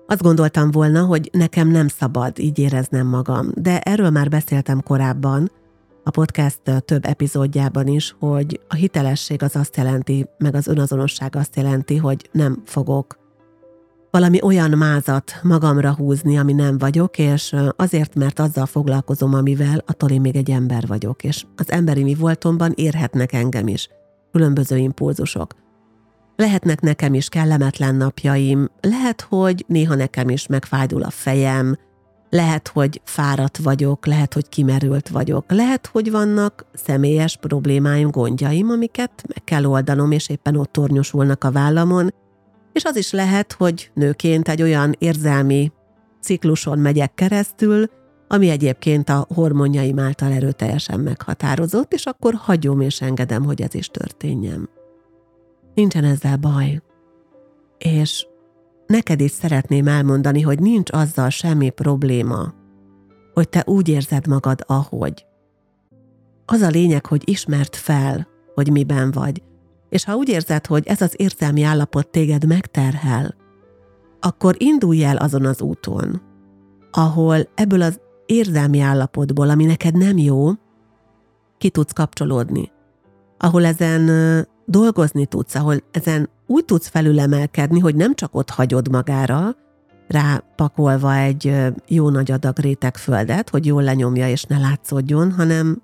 azt 0.07 0.23
gondoltam 0.23 0.71
volna, 0.71 1.05
hogy 1.05 1.31
nekem 1.33 1.69
nem 1.69 1.89
szabad 1.89 2.39
így 2.39 2.59
éreznem 2.59 3.07
magam. 3.07 3.51
De 3.55 3.79
erről 3.79 4.11
már 4.11 4.29
beszéltem 4.29 4.83
korábban, 4.83 5.51
a 6.05 6.11
podcast 6.11 6.61
több 6.85 7.05
epizódjában 7.05 7.87
is, 7.87 8.17
hogy 8.19 8.61
a 8.69 8.75
hitelesség 8.75 9.43
az 9.43 9.57
azt 9.57 9.77
jelenti, 9.77 10.27
meg 10.39 10.55
az 10.55 10.67
önazonosság 10.67 11.37
azt 11.37 11.57
jelenti, 11.57 11.97
hogy 11.97 12.29
nem 12.33 12.63
fogok 12.65 13.19
valami 14.11 14.43
olyan 14.43 14.71
mázat 14.71 15.41
magamra 15.43 15.95
húzni, 15.95 16.39
ami 16.39 16.53
nem 16.53 16.79
vagyok, 16.79 17.19
és 17.19 17.57
azért, 17.77 18.15
mert 18.15 18.39
azzal 18.39 18.67
foglalkozom, 18.67 19.35
amivel, 19.35 19.83
attól 19.87 20.11
én 20.11 20.21
még 20.21 20.37
egy 20.37 20.51
ember 20.51 20.87
vagyok, 20.87 21.25
és 21.25 21.45
az 21.57 21.71
emberi 21.71 22.03
mi 22.03 22.15
voltomban 22.15 22.73
érhetnek 22.75 23.33
engem 23.33 23.69
is 23.69 23.89
különböző 24.33 24.77
impulzusok. 24.77 25.55
Lehetnek 26.37 26.81
nekem 26.81 27.15
is 27.15 27.29
kellemetlen 27.29 27.95
napjaim, 27.95 28.69
lehet, 28.81 29.21
hogy 29.21 29.65
néha 29.69 29.95
nekem 29.95 30.29
is 30.29 30.47
megfájdul 30.47 31.03
a 31.03 31.11
fejem, 31.11 31.77
lehet, 32.31 32.69
hogy 32.69 33.01
fáradt 33.05 33.57
vagyok, 33.57 34.07
lehet, 34.07 34.35
hogy 34.35 34.49
kimerült 34.49 35.09
vagyok, 35.09 35.45
lehet, 35.49 35.87
hogy 35.87 36.11
vannak 36.11 36.67
személyes 36.73 37.37
problémáim, 37.37 38.11
gondjaim, 38.11 38.71
amiket 38.71 39.25
meg 39.27 39.45
kell 39.45 39.65
oldanom, 39.65 40.11
és 40.11 40.29
éppen 40.29 40.57
ott 40.57 40.73
tornyosulnak 40.73 41.45
a 41.45 41.51
vállamon, 41.51 42.15
és 42.73 42.85
az 42.85 42.97
is 42.97 43.11
lehet, 43.13 43.53
hogy 43.53 43.91
nőként 43.95 44.49
egy 44.49 44.63
olyan 44.63 44.95
érzelmi 44.99 45.73
cikluson 46.21 46.79
megyek 46.79 47.15
keresztül, 47.15 47.91
ami 48.29 48.49
egyébként 48.49 49.09
a 49.09 49.27
hormonjaim 49.35 49.99
által 49.99 50.33
erőteljesen 50.33 51.01
meghatározott, 51.01 51.93
és 51.93 52.07
akkor 52.07 52.35
hagyom 52.35 52.81
és 52.81 53.01
engedem, 53.01 53.45
hogy 53.45 53.63
ez 53.63 53.75
is 53.75 53.89
történjen. 53.89 54.69
Nincsen 55.75 56.05
ezzel 56.05 56.37
baj. 56.37 56.83
És 57.79 58.27
neked 58.87 59.21
is 59.21 59.31
szeretném 59.31 59.87
elmondani, 59.89 60.41
hogy 60.41 60.59
nincs 60.59 60.93
azzal 60.93 61.29
semmi 61.31 61.71
probléma, 61.71 62.55
hogy 63.35 63.49
te 63.49 63.63
úgy 63.67 63.89
érzed 63.89 64.27
magad, 64.27 64.65
ahogy. 64.67 65.27
Az 66.45 66.61
a 66.61 66.69
lényeg, 66.69 67.07
hogy 67.07 67.29
ismert 67.29 67.77
fel, 67.77 68.29
hogy 68.55 68.71
miben 68.71 69.11
vagy, 69.11 69.43
és 69.91 70.05
ha 70.05 70.15
úgy 70.15 70.29
érzed, 70.29 70.67
hogy 70.67 70.87
ez 70.87 71.01
az 71.01 71.15
érzelmi 71.17 71.63
állapot 71.63 72.09
téged 72.09 72.47
megterhel, 72.47 73.35
akkor 74.21 74.55
indulj 74.59 75.05
el 75.05 75.17
azon 75.17 75.47
az 75.47 75.61
úton, 75.61 76.23
ahol 76.91 77.49
ebből 77.55 77.83
az 77.83 78.01
érzelmi 78.27 78.81
állapotból, 78.81 79.51
ami 79.51 79.65
neked 79.65 79.97
nem 79.97 80.19
jó, 80.19 80.51
ki 81.59 81.71
tudsz 81.71 81.93
kapcsolódni, 81.93 82.71
ahol 83.39 83.65
ezen 83.65 84.11
dolgozni 84.67 85.27
tudsz, 85.27 85.55
ahol 85.55 85.77
ezen 85.91 86.29
úgy 86.47 86.65
tudsz 86.65 86.89
felülemelkedni, 86.89 87.79
hogy 87.79 87.95
nem 87.95 88.15
csak 88.15 88.35
ott 88.35 88.51
hagyod 88.51 88.91
magára, 88.91 89.57
rápakolva 90.09 91.15
egy 91.15 91.57
jó 91.87 92.09
nagy 92.09 92.31
adag 92.31 92.59
rétegföldet, 92.59 93.51
hogy 93.51 93.67
jól 93.67 93.83
lenyomja 93.83 94.29
és 94.29 94.43
ne 94.43 94.59
látszódjon, 94.59 95.33
hanem 95.33 95.83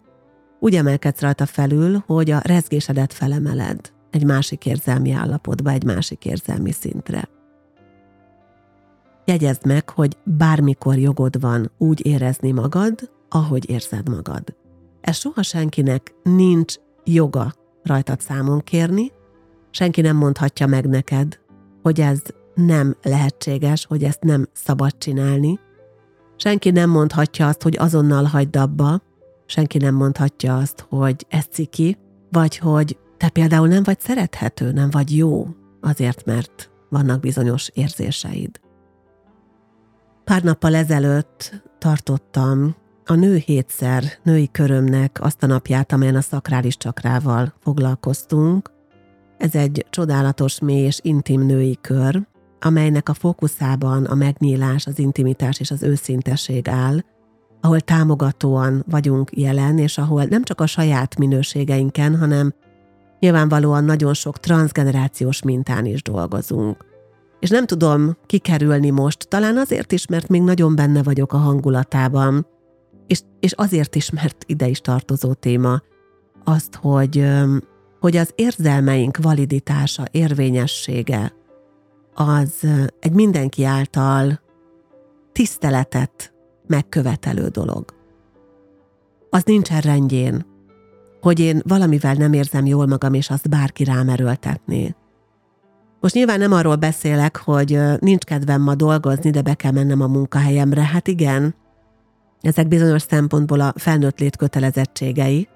úgy 0.61 0.75
emelkedsz 0.75 1.21
rajta 1.21 1.47
felül, 1.47 2.03
hogy 2.07 2.31
a 2.31 2.41
rezgésedet 2.45 3.13
felemeled 3.13 3.93
egy 4.17 4.25
másik 4.25 4.67
érzelmi 4.67 5.13
állapotba, 5.13 5.71
egy 5.71 5.85
másik 5.85 6.25
érzelmi 6.25 6.73
szintre. 6.73 7.29
Jegyezd 9.25 9.67
meg, 9.67 9.91
hogy 9.91 10.17
bármikor 10.25 10.99
jogod 10.99 11.41
van 11.41 11.71
úgy 11.79 12.07
érezni 12.07 12.53
magad, 12.53 13.11
ahogy 13.29 13.71
érzed 13.71 14.09
magad. 14.09 14.57
Ez 15.01 15.17
soha 15.17 15.43
senkinek 15.43 16.15
nincs 16.23 16.75
joga 17.05 17.55
rajtad 17.83 18.21
számon 18.21 18.61
kérni, 18.61 19.13
senki 19.71 20.01
nem 20.01 20.17
mondhatja 20.17 20.67
meg 20.67 20.87
neked, 20.87 21.39
hogy 21.83 22.01
ez 22.01 22.23
nem 22.55 22.97
lehetséges, 23.03 23.87
hogy 23.87 24.05
ezt 24.05 24.23
nem 24.23 24.49
szabad 24.53 24.99
csinálni. 24.99 25.59
Senki 26.37 26.71
nem 26.71 26.91
mondhatja 26.91 27.49
azt, 27.49 27.63
hogy 27.63 27.77
azonnal 27.79 28.25
hagyd 28.25 28.57
abba, 28.57 29.03
senki 29.47 29.79
nem 29.79 29.95
mondhatja 29.95 30.57
azt, 30.57 30.87
hogy 30.89 31.27
ez 31.29 31.45
ciki, 31.51 31.99
vagy 32.31 32.59
hogy 32.59 32.99
te 33.17 33.29
például 33.29 33.69
nem 33.69 33.83
vagy 33.83 34.01
szerethető, 34.01 34.73
nem 34.73 34.91
vagy 34.91 35.17
jó, 35.17 35.47
azért, 35.81 36.25
mert 36.25 36.71
vannak 36.89 37.21
bizonyos 37.21 37.71
érzéseid. 37.75 38.61
Pár 40.25 40.43
nappal 40.43 40.75
ezelőtt 40.75 41.63
tartottam 41.79 42.77
a 43.05 43.15
nő 43.15 43.37
hétszer 43.37 44.05
női 44.23 44.49
körömnek 44.51 45.19
azt 45.21 45.43
a 45.43 45.47
napját, 45.47 45.93
amelyen 45.93 46.17
a 46.17 46.21
szakrális 46.21 46.77
csakrával 46.77 47.55
foglalkoztunk. 47.61 48.71
Ez 49.39 49.55
egy 49.55 49.87
csodálatos, 49.91 50.61
mély 50.61 50.85
és 50.85 50.99
intim 51.03 51.47
női 51.47 51.79
kör, 51.81 52.27
amelynek 52.61 53.09
a 53.09 53.15
fókuszában 53.15 54.05
a 54.05 54.15
megnyílás, 54.15 54.87
az 54.87 54.99
intimitás 54.99 55.61
és 55.61 55.71
az 55.71 55.83
őszinteség 55.83 56.69
áll, 56.69 56.99
ahol 57.61 57.81
támogatóan 57.81 58.85
vagyunk 58.91 59.31
jelen, 59.33 59.79
és 59.79 59.99
ahol 59.99 60.25
nem 60.25 60.43
csak 60.43 60.61
a 60.61 60.67
saját 60.67 61.19
minőségeinken, 61.19 62.19
hanem 62.19 62.55
nyilvánvalóan 63.19 63.85
nagyon 63.85 64.15
sok 64.15 64.41
transgenerációs 64.41 65.43
mintán 65.43 65.85
is 65.85 66.03
dolgozunk. 66.03 66.85
És 67.41 67.51
nem 67.51 67.67
tudom 67.67 68.17
kikerülni 68.27 68.91
most, 68.91 69.29
talán 69.29 69.57
azért 69.57 69.93
is, 69.93 70.07
mert 70.07 70.29
még 70.29 70.43
nagyon 70.43 70.75
benne 70.75 71.03
vagyok 71.03 71.33
a 71.33 71.37
hangulatában, 71.37 72.47
és, 73.07 73.21
és 73.41 73.53
azért 73.53 73.95
is, 73.95 74.11
mert 74.11 74.45
ide 74.47 74.69
is 74.69 74.81
tartozó 74.81 75.33
téma, 75.33 75.83
azt, 76.45 76.75
hogy, 76.75 77.29
hogy 78.01 78.17
az 78.17 78.31
érzelmeink 78.35 79.17
validitása, 79.17 80.05
érvényessége, 80.11 81.33
az 82.15 82.67
egy 83.01 83.13
mindenki 83.13 83.65
által 83.65 84.41
tiszteletet 85.33 86.35
megkövetelő 86.67 87.49
dolog. 87.49 87.85
Az 89.31 89.43
nincsen 89.43 89.81
rendjén, 89.81 90.47
hogy 91.27 91.41
én 91.41 91.63
valamivel 91.65 92.15
nem 92.15 92.33
érzem 92.33 92.67
jól 92.67 92.87
magam, 92.87 93.15
és 93.15 93.31
azt 93.31 93.49
bárki 93.49 93.85
rám 93.85 94.09
erőltetné. 94.09 94.95
Most 96.01 96.15
nyilván 96.15 96.39
nem 96.39 96.53
arról 96.53 96.77
beszélek, 96.77 97.37
hogy 97.37 97.79
nincs 97.99 98.25
kedvem 98.25 98.63
ma 98.63 98.75
dolgozni, 98.75 99.31
de 99.31 99.43
be 99.43 99.55
kell 99.55 99.73
mennem 99.73 100.01
a 100.01 100.07
munkahelyemre. 100.07 100.83
Hát 100.83 101.09
igen, 101.09 101.55
ezek 102.41 102.69
bizonyos 102.69 103.03
szempontból 103.03 103.61
a 103.61 103.73
felnőtt 103.77 104.19
lét 104.19 104.37
kötelezettségei. 104.37 105.49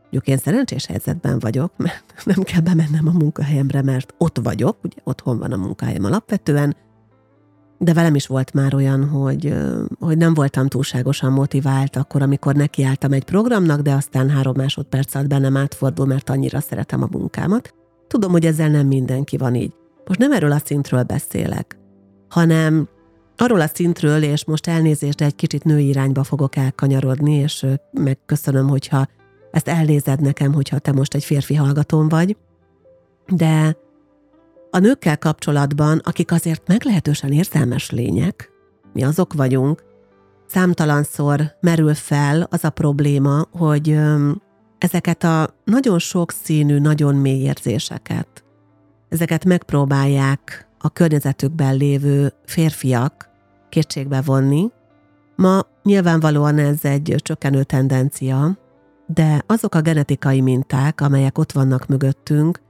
Mondjuk 0.00 0.26
én 0.26 0.36
szerencsés 0.36 0.86
helyzetben 0.86 1.38
vagyok, 1.38 1.72
mert 1.76 2.14
nem 2.34 2.42
kell 2.42 2.60
bemennem 2.60 3.08
a 3.08 3.18
munkahelyemre, 3.18 3.82
mert 3.82 4.14
ott 4.18 4.38
vagyok, 4.42 4.76
ugye 4.82 4.96
otthon 5.04 5.38
van 5.38 5.52
a 5.52 5.56
munkahelyem 5.56 6.04
alapvetően, 6.04 6.76
de 7.78 7.92
velem 7.92 8.14
is 8.14 8.26
volt 8.26 8.52
már 8.52 8.74
olyan, 8.74 9.08
hogy, 9.08 9.54
hogy 9.98 10.16
nem 10.16 10.34
voltam 10.34 10.68
túlságosan 10.68 11.32
motivált 11.32 11.96
akkor, 11.96 12.22
amikor 12.22 12.54
nekiálltam 12.54 13.12
egy 13.12 13.24
programnak, 13.24 13.80
de 13.80 13.92
aztán 13.92 14.30
három 14.30 14.54
másodperc 14.56 15.14
alatt 15.14 15.28
bennem 15.28 15.56
átfordul, 15.56 16.06
mert 16.06 16.30
annyira 16.30 16.60
szeretem 16.60 17.02
a 17.02 17.08
munkámat. 17.10 17.74
Tudom, 18.08 18.30
hogy 18.30 18.46
ezzel 18.46 18.68
nem 18.68 18.86
mindenki 18.86 19.36
van 19.36 19.54
így. 19.54 19.72
Most 20.06 20.18
nem 20.18 20.32
erről 20.32 20.52
a 20.52 20.60
szintről 20.64 21.02
beszélek, 21.02 21.78
hanem 22.28 22.88
arról 23.36 23.60
a 23.60 23.66
szintről, 23.66 24.22
és 24.22 24.44
most 24.44 24.66
elnézést, 24.66 25.20
egy 25.20 25.34
kicsit 25.34 25.64
női 25.64 25.88
irányba 25.88 26.24
fogok 26.24 26.56
elkanyarodni, 26.56 27.34
és 27.34 27.66
megköszönöm, 27.90 28.68
hogyha 28.68 29.06
ezt 29.50 29.68
elnézed 29.68 30.20
nekem, 30.20 30.52
hogyha 30.52 30.78
te 30.78 30.92
most 30.92 31.14
egy 31.14 31.24
férfi 31.24 31.54
hallgatón 31.54 32.08
vagy, 32.08 32.36
de 33.26 33.76
a 34.70 34.78
nőkkel 34.78 35.18
kapcsolatban, 35.18 36.00
akik 36.04 36.32
azért 36.32 36.68
meglehetősen 36.68 37.32
érzelmes 37.32 37.90
lények, 37.90 38.50
mi 38.92 39.04
azok 39.04 39.32
vagyunk, 39.32 39.84
számtalanszor 40.46 41.56
merül 41.60 41.94
fel 41.94 42.46
az 42.50 42.64
a 42.64 42.70
probléma, 42.70 43.46
hogy 43.50 43.98
ezeket 44.78 45.24
a 45.24 45.48
nagyon 45.64 45.98
sokszínű, 45.98 46.78
nagyon 46.78 47.14
mély 47.14 47.42
érzéseket, 47.42 48.44
ezeket 49.08 49.44
megpróbálják 49.44 50.68
a 50.78 50.90
környezetükben 50.90 51.76
lévő 51.76 52.32
férfiak 52.44 53.28
kétségbe 53.68 54.20
vonni. 54.20 54.70
Ma 55.36 55.60
nyilvánvalóan 55.82 56.58
ez 56.58 56.84
egy 56.84 57.14
csökkenő 57.16 57.62
tendencia, 57.62 58.58
de 59.06 59.42
azok 59.46 59.74
a 59.74 59.80
genetikai 59.80 60.40
minták, 60.40 61.00
amelyek 61.00 61.38
ott 61.38 61.52
vannak 61.52 61.86
mögöttünk, 61.86 62.60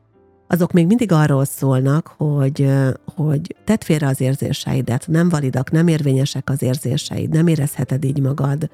azok 0.49 0.73
még 0.73 0.87
mindig 0.87 1.13
arról 1.13 1.45
szólnak, 1.45 2.15
hogy, 2.17 2.73
hogy 3.15 3.57
tedd 3.65 3.81
félre 3.85 4.07
az 4.07 4.21
érzéseidet, 4.21 5.07
nem 5.09 5.29
validak, 5.29 5.71
nem 5.71 5.89
érvényesek 5.89 6.51
az 6.51 6.63
érzéseid, 6.63 7.31
nem 7.31 7.47
érezheted 7.47 8.05
így 8.05 8.21
magad, 8.21 8.71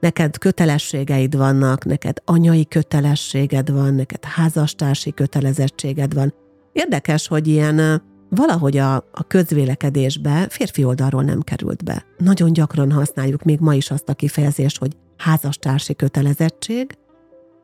neked 0.00 0.38
kötelességeid 0.38 1.36
vannak, 1.36 1.84
neked 1.84 2.16
anyai 2.24 2.66
kötelességed 2.66 3.70
van, 3.70 3.94
neked 3.94 4.24
házastársi 4.24 5.12
kötelezettséged 5.12 6.14
van. 6.14 6.34
Érdekes, 6.72 7.28
hogy 7.28 7.46
ilyen 7.46 8.02
valahogy 8.30 8.76
a, 8.76 8.94
a 8.96 9.22
közvélekedésbe 9.26 10.46
férfi 10.48 10.84
oldalról 10.84 11.22
nem 11.22 11.40
került 11.40 11.84
be. 11.84 12.04
Nagyon 12.18 12.52
gyakran 12.52 12.92
használjuk 12.92 13.42
még 13.42 13.60
ma 13.60 13.74
is 13.74 13.90
azt 13.90 14.08
a 14.08 14.14
kifejezést, 14.14 14.78
hogy 14.78 14.96
házastársi 15.16 15.94
kötelezettség, 15.94 16.98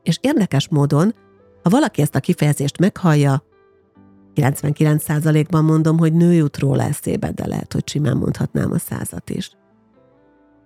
és 0.02 0.18
érdekes 0.20 0.68
módon 0.68 1.14
ha 1.64 1.70
valaki 1.70 2.02
ezt 2.02 2.14
a 2.14 2.20
kifejezést 2.20 2.78
meghallja, 2.78 3.42
99%-ban 4.34 5.64
mondom, 5.64 5.98
hogy 5.98 6.12
nő 6.12 6.32
jut 6.32 6.58
róla 6.58 6.82
eszébe, 6.82 7.30
de 7.30 7.46
lehet, 7.46 7.72
hogy 7.72 7.88
simán 7.88 8.16
mondhatnám 8.16 8.72
a 8.72 8.78
százat 8.78 9.30
is. 9.30 9.50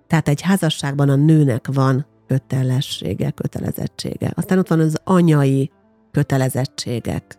Tehát 0.07 0.29
egy 0.29 0.41
házasságban 0.41 1.09
a 1.09 1.15
nőnek 1.15 1.67
van 1.73 2.07
kötelessége, 2.27 3.31
kötelezettsége. 3.31 4.33
Aztán 4.35 4.59
ott 4.59 4.69
van 4.69 4.81
az 4.81 5.01
anyai 5.05 5.71
kötelezettségek. 6.11 7.39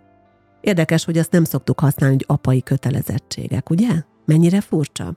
Érdekes, 0.61 1.05
hogy 1.05 1.17
azt 1.17 1.31
nem 1.31 1.43
szoktuk 1.43 1.79
használni, 1.79 2.15
hogy 2.15 2.25
apai 2.27 2.63
kötelezettségek, 2.63 3.69
ugye? 3.69 4.03
Mennyire 4.25 4.61
furcsa? 4.61 5.15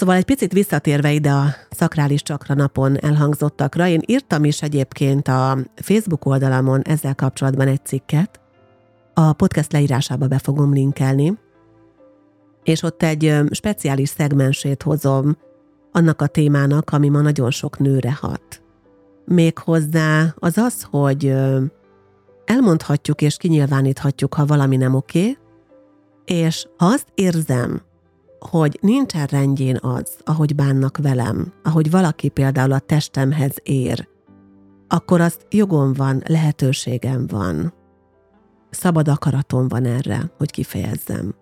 Szóval 0.00 0.14
egy 0.14 0.24
picit 0.24 0.52
visszatérve 0.52 1.12
ide 1.12 1.30
a 1.30 1.46
szakrális 1.70 2.22
csakra 2.22 2.54
napon 2.54 2.96
elhangzottakra, 3.00 3.86
én 3.86 4.00
írtam 4.06 4.44
is 4.44 4.62
egyébként 4.62 5.28
a 5.28 5.58
Facebook 5.76 6.26
oldalamon 6.26 6.82
ezzel 6.82 7.14
kapcsolatban 7.14 7.68
egy 7.68 7.84
cikket, 7.84 8.40
a 9.14 9.32
podcast 9.32 9.72
leírásába 9.72 10.26
be 10.26 10.38
fogom 10.38 10.72
linkelni, 10.72 11.38
és 12.62 12.82
ott 12.82 13.02
egy 13.02 13.34
speciális 13.50 14.08
szegmensét 14.08 14.82
hozom 14.82 15.36
annak 15.92 16.22
a 16.22 16.26
témának, 16.26 16.90
ami 16.92 17.08
ma 17.08 17.20
nagyon 17.20 17.50
sok 17.50 17.78
nőre 17.78 18.12
hat. 18.20 18.62
Méghozzá 19.24 20.34
az 20.38 20.58
az, 20.58 20.86
hogy 20.90 21.34
elmondhatjuk 22.44 23.22
és 23.22 23.36
kinyilváníthatjuk, 23.36 24.34
ha 24.34 24.46
valami 24.46 24.76
nem 24.76 24.94
oké, 24.94 25.38
és 26.24 26.66
ha 26.76 26.86
azt 26.86 27.06
érzem, 27.14 27.88
hogy 28.40 28.78
nincsen 28.82 29.26
rendjén 29.26 29.78
az, 29.80 30.16
ahogy 30.24 30.54
bánnak 30.54 30.96
velem, 30.96 31.52
ahogy 31.62 31.90
valaki 31.90 32.28
például 32.28 32.72
a 32.72 32.78
testemhez 32.78 33.56
ér, 33.62 34.08
akkor 34.88 35.20
azt 35.20 35.46
jogom 35.50 35.92
van, 35.92 36.22
lehetőségem 36.26 37.26
van, 37.26 37.72
szabad 38.70 39.08
akaratom 39.08 39.68
van 39.68 39.84
erre, 39.84 40.32
hogy 40.38 40.50
kifejezzem. 40.50 41.34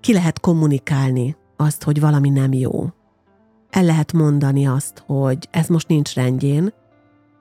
Ki 0.00 0.12
lehet 0.12 0.40
kommunikálni 0.40 1.36
azt, 1.56 1.82
hogy 1.82 2.00
valami 2.00 2.28
nem 2.28 2.52
jó. 2.52 2.86
El 3.70 3.84
lehet 3.84 4.12
mondani 4.12 4.66
azt, 4.66 5.02
hogy 5.06 5.48
ez 5.50 5.68
most 5.68 5.88
nincs 5.88 6.14
rendjén, 6.14 6.72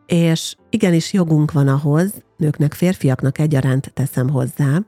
és 0.06 0.56
igenis 0.70 1.14
jogunk 1.14 1.52
van 1.52 1.68
ahhoz, 1.68 2.24
nőknek, 2.38 2.74
férfiaknak 2.74 3.38
egyaránt 3.38 3.94
teszem 3.94 4.30
hozzá, 4.30 4.80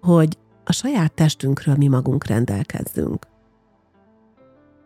hogy 0.00 0.38
a 0.64 0.72
saját 0.72 1.12
testünkről 1.12 1.74
mi 1.74 1.88
magunk 1.88 2.26
rendelkezzünk. 2.26 3.26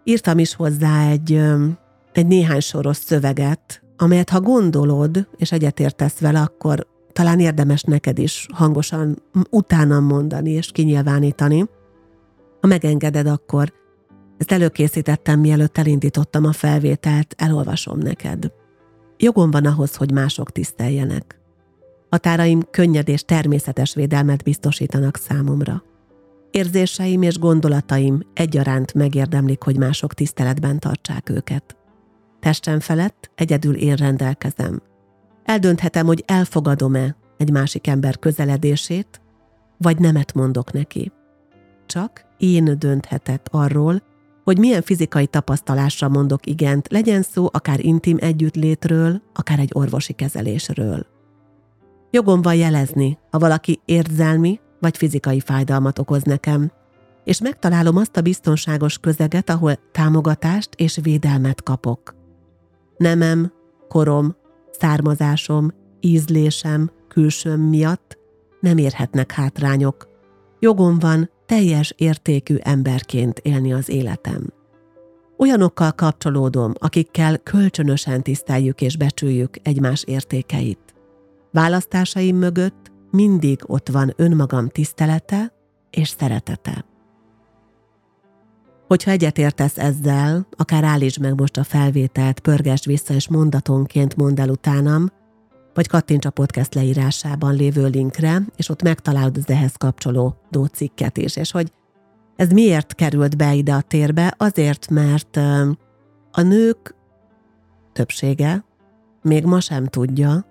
Írtam 0.04 0.38
is 0.38 0.54
hozzá 0.54 1.08
egy, 1.10 1.42
egy 2.12 2.26
néhány 2.26 2.60
soros 2.60 2.96
szöveget 2.96 3.82
amelyet 4.00 4.30
ha 4.30 4.40
gondolod, 4.40 5.28
és 5.36 5.52
egyetértesz 5.52 6.18
vele, 6.18 6.40
akkor 6.40 6.86
talán 7.12 7.40
érdemes 7.40 7.82
neked 7.82 8.18
is 8.18 8.46
hangosan 8.52 9.22
utána 9.50 10.00
mondani 10.00 10.50
és 10.50 10.72
kinyilvánítani. 10.72 11.68
Ha 12.60 12.66
megengeded, 12.66 13.26
akkor 13.26 13.72
ezt 14.36 14.52
előkészítettem, 14.52 15.40
mielőtt 15.40 15.78
elindítottam 15.78 16.44
a 16.44 16.52
felvételt, 16.52 17.34
elolvasom 17.38 17.98
neked. 17.98 18.52
Jogom 19.16 19.50
van 19.50 19.66
ahhoz, 19.66 19.96
hogy 19.96 20.12
mások 20.12 20.50
tiszteljenek. 20.50 21.37
Határaim 22.10 22.62
könnyed 22.70 23.08
és 23.08 23.22
természetes 23.22 23.94
védelmet 23.94 24.42
biztosítanak 24.42 25.16
számomra. 25.16 25.82
Érzéseim 26.50 27.22
és 27.22 27.38
gondolataim 27.38 28.22
egyaránt 28.34 28.94
megérdemlik, 28.94 29.62
hogy 29.62 29.76
mások 29.76 30.14
tiszteletben 30.14 30.78
tartsák 30.78 31.28
őket. 31.28 31.76
Testem 32.40 32.80
felett 32.80 33.30
egyedül 33.34 33.76
én 33.76 33.94
rendelkezem. 33.94 34.82
Eldönthetem, 35.44 36.06
hogy 36.06 36.22
elfogadom-e 36.26 37.16
egy 37.36 37.50
másik 37.50 37.86
ember 37.86 38.18
közeledését, 38.18 39.20
vagy 39.76 39.98
nemet 39.98 40.34
mondok 40.34 40.72
neki. 40.72 41.12
Csak 41.86 42.24
én 42.38 42.78
dönthetek 42.78 43.46
arról, 43.50 44.02
hogy 44.44 44.58
milyen 44.58 44.82
fizikai 44.82 45.26
tapasztalásra 45.26 46.08
mondok 46.08 46.46
igent, 46.46 46.88
legyen 46.90 47.22
szó 47.22 47.48
akár 47.52 47.84
intim 47.84 48.16
együttlétről, 48.20 49.22
akár 49.34 49.58
egy 49.58 49.70
orvosi 49.72 50.12
kezelésről. 50.12 51.06
Jogom 52.10 52.42
van 52.42 52.54
jelezni, 52.54 53.18
ha 53.30 53.38
valaki 53.38 53.80
érzelmi 53.84 54.60
vagy 54.80 54.96
fizikai 54.96 55.40
fájdalmat 55.40 55.98
okoz 55.98 56.22
nekem, 56.22 56.70
és 57.24 57.40
megtalálom 57.40 57.96
azt 57.96 58.16
a 58.16 58.20
biztonságos 58.20 58.98
közeget, 58.98 59.50
ahol 59.50 59.78
támogatást 59.92 60.68
és 60.76 60.98
védelmet 61.02 61.62
kapok. 61.62 62.14
Nemem, 62.96 63.52
korom, 63.88 64.36
származásom, 64.70 65.70
ízlésem, 66.00 66.90
külsőm 67.08 67.60
miatt 67.60 68.18
nem 68.60 68.78
érhetnek 68.78 69.32
hátrányok. 69.32 70.08
Jogom 70.58 70.98
van 70.98 71.30
teljes 71.46 71.94
értékű 71.96 72.56
emberként 72.60 73.38
élni 73.38 73.72
az 73.72 73.88
életem. 73.88 74.52
Olyanokkal 75.36 75.92
kapcsolódom, 75.92 76.72
akikkel 76.78 77.38
kölcsönösen 77.38 78.22
tiszteljük 78.22 78.80
és 78.80 78.96
becsüljük 78.96 79.56
egymás 79.62 80.04
értékeit. 80.06 80.87
Választásaim 81.52 82.36
mögött 82.36 82.92
mindig 83.10 83.60
ott 83.66 83.88
van 83.88 84.12
önmagam 84.16 84.68
tisztelete 84.68 85.52
és 85.90 86.08
szeretete. 86.08 86.84
Hogyha 88.86 89.10
egyetértesz 89.10 89.78
ezzel, 89.78 90.46
akár 90.56 90.84
állítsd 90.84 91.20
meg 91.20 91.40
most 91.40 91.56
a 91.56 91.64
felvételt, 91.64 92.40
pörgesd 92.40 92.86
vissza 92.86 93.14
és 93.14 93.28
mondatonként 93.28 94.16
mondd 94.16 94.40
el 94.40 94.48
utánam, 94.48 95.08
vagy 95.74 95.88
kattints 95.88 96.26
a 96.26 96.30
podcast 96.30 96.74
leírásában 96.74 97.54
lévő 97.54 97.86
linkre, 97.86 98.42
és 98.56 98.68
ott 98.68 98.82
megtalálod 98.82 99.36
az 99.36 99.48
ehhez 99.48 99.72
kapcsolódó 99.76 100.64
cikket 100.72 101.16
is. 101.16 101.36
És 101.36 101.50
hogy 101.50 101.72
ez 102.36 102.50
miért 102.50 102.94
került 102.94 103.36
be 103.36 103.54
ide 103.54 103.74
a 103.74 103.80
térbe? 103.80 104.34
Azért, 104.36 104.90
mert 104.90 105.36
a 106.32 106.42
nők 106.42 106.94
többsége 107.92 108.64
még 109.22 109.44
ma 109.44 109.60
sem 109.60 109.86
tudja, 109.86 110.46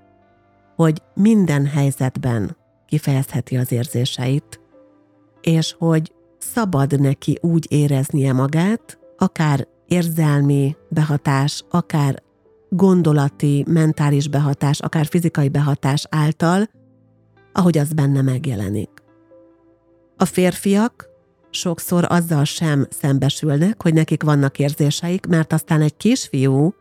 hogy 0.77 1.01
minden 1.13 1.65
helyzetben 1.65 2.57
kifejezheti 2.85 3.57
az 3.57 3.71
érzéseit, 3.71 4.59
és 5.41 5.75
hogy 5.77 6.13
szabad 6.37 6.99
neki 6.99 7.37
úgy 7.41 7.65
éreznie 7.69 8.33
magát, 8.33 8.99
akár 9.17 9.67
érzelmi 9.87 10.75
behatás, 10.89 11.63
akár 11.69 12.23
gondolati, 12.69 13.65
mentális 13.67 14.27
behatás, 14.27 14.79
akár 14.79 15.05
fizikai 15.05 15.49
behatás 15.49 16.05
által, 16.09 16.69
ahogy 17.53 17.77
az 17.77 17.93
benne 17.93 18.21
megjelenik. 18.21 18.89
A 20.17 20.25
férfiak 20.25 21.09
sokszor 21.49 22.05
azzal 22.09 22.43
sem 22.43 22.87
szembesülnek, 22.89 23.81
hogy 23.81 23.93
nekik 23.93 24.23
vannak 24.23 24.59
érzéseik, 24.59 25.25
mert 25.25 25.53
aztán 25.53 25.81
egy 25.81 25.97
kisfiú 25.97 26.73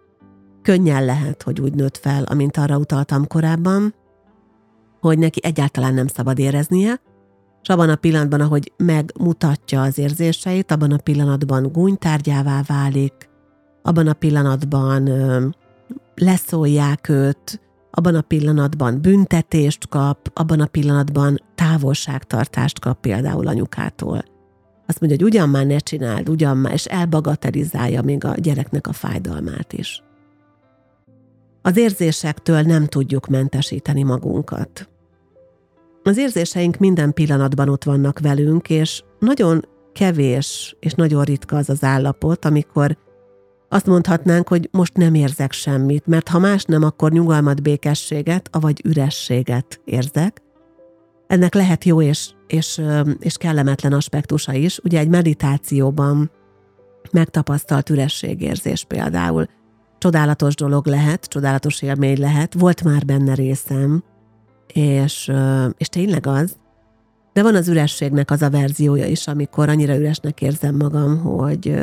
könnyen 0.67 1.05
lehet, 1.05 1.43
hogy 1.43 1.61
úgy 1.61 1.75
nőtt 1.75 1.97
fel, 1.97 2.25
amint 2.25 2.57
arra 2.57 2.79
utaltam 2.79 3.27
korábban, 3.27 3.95
hogy 5.01 5.19
neki 5.19 5.41
egyáltalán 5.43 5.95
nem 5.95 6.07
szabad 6.07 6.39
éreznie, 6.39 7.01
és 7.63 7.69
abban 7.69 7.89
a 7.89 7.97
pillanatban, 7.97 8.41
ahogy 8.41 8.73
megmutatja 8.77 9.83
az 9.83 9.99
érzéseit, 9.99 10.71
abban 10.71 10.93
a 10.93 10.97
pillanatban 10.97 11.73
gúnytárgyává 11.73 12.63
válik, 12.67 13.29
abban 13.83 14.07
a 14.07 14.13
pillanatban 14.13 15.07
ö, 15.07 15.47
leszólják 16.15 17.09
őt, 17.09 17.61
abban 17.91 18.15
a 18.15 18.21
pillanatban 18.21 19.01
büntetést 19.01 19.89
kap, 19.89 20.31
abban 20.35 20.61
a 20.61 20.67
pillanatban 20.67 21.43
távolságtartást 21.55 22.79
kap 22.81 23.01
például 23.01 23.47
anyukától. 23.47 24.23
Azt 24.87 25.01
mondja, 25.01 25.19
hogy 25.19 25.35
ugyan 25.35 25.49
már 25.49 25.67
ne 25.67 25.79
csináld, 25.79 26.29
ugyan 26.29 26.57
már, 26.57 26.73
és 26.73 26.85
elbagatelizálja 26.85 28.03
még 28.03 28.25
a 28.25 28.35
gyereknek 28.35 28.87
a 28.87 28.93
fájdalmát 28.93 29.73
is. 29.73 30.05
Az 31.67 31.77
érzésektől 31.77 32.61
nem 32.61 32.87
tudjuk 32.87 33.27
mentesíteni 33.27 34.03
magunkat. 34.03 34.89
Az 36.03 36.17
érzéseink 36.17 36.77
minden 36.77 37.13
pillanatban 37.13 37.69
ott 37.69 37.85
vannak 37.85 38.19
velünk, 38.19 38.71
és 38.71 39.03
nagyon 39.19 39.69
kevés 39.93 40.77
és 40.81 40.93
nagyon 40.93 41.25
ritka 41.25 41.57
az 41.57 41.69
az 41.69 41.85
állapot, 41.85 42.45
amikor 42.45 42.97
azt 43.69 43.87
mondhatnánk, 43.87 44.49
hogy 44.49 44.69
most 44.73 44.97
nem 44.97 45.15
érzek 45.15 45.53
semmit, 45.53 46.07
mert 46.07 46.29
ha 46.29 46.39
más 46.39 46.65
nem, 46.65 46.83
akkor 46.83 47.13
nyugalmat, 47.13 47.63
békességet, 47.63 48.49
avagy 48.53 48.81
ürességet 48.85 49.81
érzek. 49.85 50.43
Ennek 51.27 51.55
lehet 51.55 51.85
jó 51.85 52.03
és, 52.03 52.31
és, 52.47 52.83
és 53.19 53.37
kellemetlen 53.37 53.93
aspektusa 53.93 54.53
is. 54.53 54.79
Ugye 54.79 54.99
egy 54.99 55.09
meditációban 55.09 56.31
megtapasztalt 57.11 57.91
ürességérzés 57.91 58.85
például 58.85 59.47
csodálatos 60.07 60.55
dolog 60.55 60.87
lehet, 60.87 61.25
csodálatos 61.25 61.83
élmény 61.83 62.19
lehet, 62.19 62.55
volt 62.55 62.85
már 62.85 63.05
benne 63.05 63.35
részem, 63.35 64.03
és, 64.67 65.33
és 65.77 65.89
tényleg 65.89 66.27
az, 66.27 66.57
de 67.33 67.43
van 67.43 67.55
az 67.55 67.69
ürességnek 67.69 68.31
az 68.31 68.43
a 68.43 68.51
verziója 68.51 69.07
is, 69.07 69.27
amikor 69.27 69.69
annyira 69.69 69.97
üresnek 69.97 70.43
érzem 70.43 70.77
magam, 70.77 71.19
hogy 71.19 71.75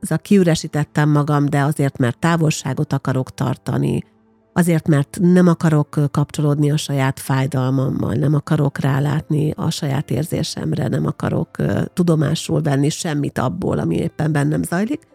az 0.00 0.10
a 0.10 0.16
kiüresítettem 0.16 1.10
magam, 1.10 1.46
de 1.46 1.60
azért, 1.60 1.98
mert 1.98 2.18
távolságot 2.18 2.92
akarok 2.92 3.34
tartani, 3.34 4.04
azért, 4.52 4.88
mert 4.88 5.18
nem 5.20 5.48
akarok 5.48 6.00
kapcsolódni 6.10 6.70
a 6.70 6.76
saját 6.76 7.20
fájdalmammal, 7.20 8.14
nem 8.14 8.34
akarok 8.34 8.78
rálátni 8.78 9.50
a 9.56 9.70
saját 9.70 10.10
érzésemre, 10.10 10.88
nem 10.88 11.06
akarok 11.06 11.50
tudomásul 11.92 12.62
venni 12.62 12.88
semmit 12.88 13.38
abból, 13.38 13.78
ami 13.78 13.96
éppen 13.96 14.32
bennem 14.32 14.62
zajlik. 14.62 15.12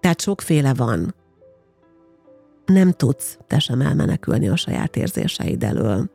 Tehát 0.00 0.20
sokféle 0.20 0.74
van 0.74 1.14
nem 2.66 2.92
tudsz 2.92 3.38
te 3.46 3.58
sem 3.58 3.80
elmenekülni 3.80 4.48
a 4.48 4.56
saját 4.56 4.96
érzéseid 4.96 5.62
elől. 5.62 6.10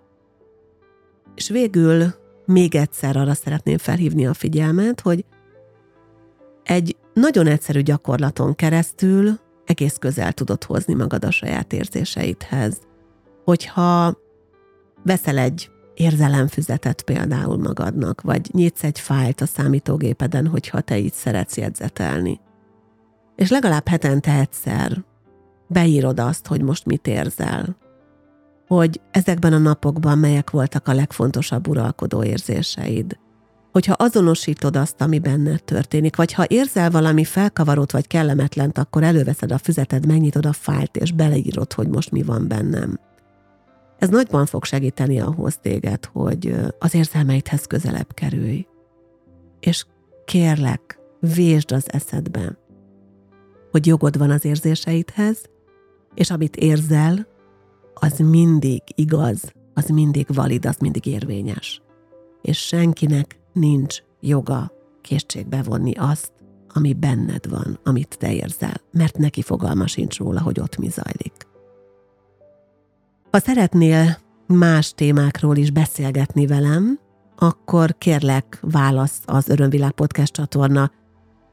És 1.35 1.49
végül 1.49 2.05
még 2.45 2.75
egyszer 2.75 3.17
arra 3.17 3.33
szeretném 3.33 3.77
felhívni 3.77 4.27
a 4.27 4.33
figyelmet, 4.33 5.01
hogy 5.01 5.25
egy 6.63 6.95
nagyon 7.13 7.47
egyszerű 7.47 7.81
gyakorlaton 7.81 8.55
keresztül 8.55 9.39
egész 9.65 9.97
közel 9.99 10.33
tudod 10.33 10.63
hozni 10.63 10.93
magad 10.93 11.25
a 11.25 11.31
saját 11.31 11.73
érzéseidhez. 11.73 12.79
Hogyha 13.43 14.17
veszel 15.03 15.37
egy 15.37 15.69
érzelemfüzetet 15.93 17.01
például 17.01 17.57
magadnak, 17.57 18.21
vagy 18.21 18.49
nyitsz 18.53 18.83
egy 18.83 18.99
fájlt 18.99 19.41
a 19.41 19.45
számítógépeden, 19.45 20.47
hogyha 20.47 20.81
te 20.81 20.97
így 20.97 21.13
szeretsz 21.13 21.57
jegyzetelni. 21.57 22.39
És 23.41 23.49
legalább 23.49 23.87
hetente 23.87 24.31
egyszer 24.39 25.03
beírod 25.67 26.19
azt, 26.19 26.47
hogy 26.47 26.61
most 26.61 26.85
mit 26.85 27.07
érzel. 27.07 27.77
Hogy 28.67 29.01
ezekben 29.11 29.53
a 29.53 29.57
napokban 29.57 30.17
melyek 30.17 30.49
voltak 30.49 30.87
a 30.87 30.93
legfontosabb 30.93 31.67
uralkodó 31.67 32.23
érzéseid. 32.23 33.19
Hogyha 33.71 33.93
azonosítod 33.93 34.75
azt, 34.75 35.01
ami 35.01 35.19
benned 35.19 35.63
történik, 35.63 36.15
vagy 36.15 36.33
ha 36.33 36.45
érzel 36.47 36.89
valami 36.89 37.23
felkavarót 37.23 37.91
vagy 37.91 38.07
kellemetlent, 38.07 38.77
akkor 38.77 39.03
előveszed 39.03 39.51
a 39.51 39.57
füzeted, 39.57 40.05
megnyitod 40.05 40.45
a 40.45 40.53
fájlt, 40.53 40.97
és 40.97 41.11
beleírod, 41.11 41.73
hogy 41.73 41.87
most 41.87 42.11
mi 42.11 42.23
van 42.23 42.47
bennem. 42.47 42.99
Ez 43.97 44.09
nagyban 44.09 44.45
fog 44.45 44.65
segíteni 44.65 45.19
ahhoz 45.19 45.57
téged, 45.57 46.05
hogy 46.05 46.55
az 46.79 46.93
érzelmeidhez 46.93 47.65
közelebb 47.65 48.13
kerülj. 48.13 48.67
És 49.59 49.85
kérlek, 50.25 50.99
vésd 51.19 51.71
az 51.71 51.93
eszedbe, 51.93 52.59
hogy 53.71 53.85
jogod 53.85 54.17
van 54.17 54.29
az 54.29 54.45
érzéseidhez, 54.45 55.41
és 56.13 56.29
amit 56.29 56.55
érzel, 56.55 57.27
az 57.93 58.17
mindig 58.17 58.81
igaz, 58.95 59.53
az 59.73 59.87
mindig 59.89 60.25
valid, 60.33 60.65
az 60.65 60.77
mindig 60.77 61.05
érvényes. 61.05 61.81
És 62.41 62.57
senkinek 62.57 63.39
nincs 63.53 63.97
joga 64.19 64.71
készségbe 65.01 65.61
vonni 65.61 65.93
azt, 65.97 66.31
ami 66.73 66.93
benned 66.93 67.49
van, 67.49 67.79
amit 67.83 68.17
te 68.17 68.33
érzel, 68.33 68.81
mert 68.91 69.17
neki 69.17 69.41
fogalma 69.41 69.87
sincs 69.87 70.17
róla, 70.17 70.41
hogy 70.41 70.59
ott 70.59 70.77
mi 70.77 70.89
zajlik. 70.89 71.33
Ha 73.31 73.39
szeretnél 73.39 74.17
más 74.47 74.93
témákról 74.93 75.55
is 75.55 75.71
beszélgetni 75.71 76.47
velem, 76.47 76.99
akkor 77.35 77.97
kérlek 77.97 78.57
válasz 78.61 79.21
az 79.25 79.49
Örömvilág 79.49 79.91
Podcast 79.91 80.33
csatorna 80.33 80.91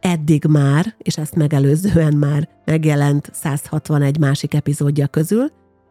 eddig 0.08 0.44
már, 0.44 0.94
és 0.98 1.16
ezt 1.16 1.34
megelőzően 1.34 2.16
már 2.16 2.48
megjelent 2.64 3.30
161 3.32 4.18
másik 4.18 4.54
epizódja 4.54 5.06
közül. 5.06 5.50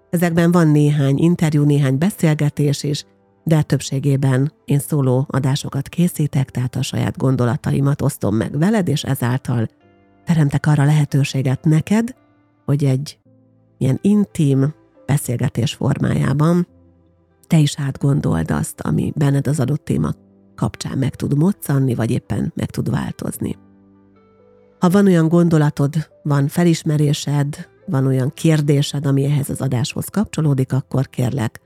Ezekben 0.09 0.51
van 0.51 0.67
néhány 0.67 1.17
interjú, 1.17 1.63
néhány 1.63 1.97
beszélgetés 1.97 2.83
is, 2.83 3.05
de 3.43 3.61
többségében 3.61 4.51
én 4.65 4.79
szóló 4.79 5.25
adásokat 5.29 5.89
készítek, 5.89 6.51
tehát 6.51 6.75
a 6.75 6.81
saját 6.81 7.17
gondolataimat 7.17 8.01
osztom 8.01 8.35
meg 8.35 8.57
veled, 8.57 8.87
és 8.87 9.03
ezáltal 9.03 9.67
teremtek 10.25 10.65
arra 10.65 10.85
lehetőséget 10.85 11.63
neked, 11.63 12.15
hogy 12.65 12.83
egy 12.83 13.19
ilyen 13.77 13.99
intim 14.01 14.73
beszélgetés 15.05 15.73
formájában 15.73 16.67
te 17.47 17.57
is 17.57 17.79
átgondold 17.79 18.51
azt, 18.51 18.81
ami 18.81 19.13
benned 19.15 19.47
az 19.47 19.59
adott 19.59 19.85
téma 19.85 20.13
kapcsán 20.55 20.97
meg 20.97 21.15
tud 21.15 21.37
moccanni, 21.37 21.95
vagy 21.95 22.11
éppen 22.11 22.51
meg 22.55 22.69
tud 22.69 22.89
változni. 22.89 23.57
Ha 24.79 24.89
van 24.89 25.05
olyan 25.05 25.27
gondolatod, 25.27 25.93
van 26.23 26.47
felismerésed, 26.47 27.67
van 27.85 28.05
olyan 28.05 28.31
kérdésed, 28.33 29.05
ami 29.05 29.25
ehhez 29.25 29.49
az 29.49 29.61
adáshoz 29.61 30.07
kapcsolódik, 30.07 30.73
akkor 30.73 31.07
kérlek, 31.07 31.61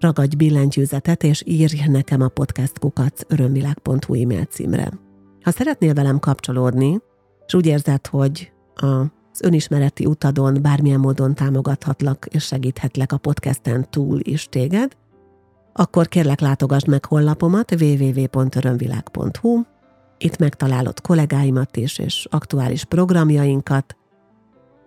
ragadj 0.00 0.36
billentyűzetet, 0.36 1.22
és 1.22 1.42
írj 1.46 1.88
nekem 1.88 2.20
a 2.20 2.28
podcastkukac 2.28 3.20
örömvilág.hu 3.28 4.14
e-mail 4.22 4.44
címre. 4.44 4.92
Ha 5.42 5.50
szeretnél 5.50 5.94
velem 5.94 6.18
kapcsolódni, 6.18 6.98
és 7.46 7.54
úgy 7.54 7.66
érzed, 7.66 8.06
hogy 8.06 8.52
az 8.74 9.42
önismereti 9.42 10.06
utadon 10.06 10.58
bármilyen 10.62 11.00
módon 11.00 11.34
támogathatlak 11.34 12.26
és 12.30 12.44
segíthetlek 12.44 13.12
a 13.12 13.18
podcasten 13.18 13.90
túl 13.90 14.20
is 14.22 14.48
téged, 14.48 14.96
akkor 15.72 16.08
kérlek 16.08 16.40
látogasd 16.40 16.88
meg 16.88 17.04
honlapomat 17.04 17.74
www.örömvilág.hu, 17.80 19.62
itt 20.18 20.38
megtalálod 20.38 21.00
kollégáimat 21.00 21.76
is, 21.76 21.98
és 21.98 22.26
aktuális 22.30 22.84
programjainkat. 22.84 23.96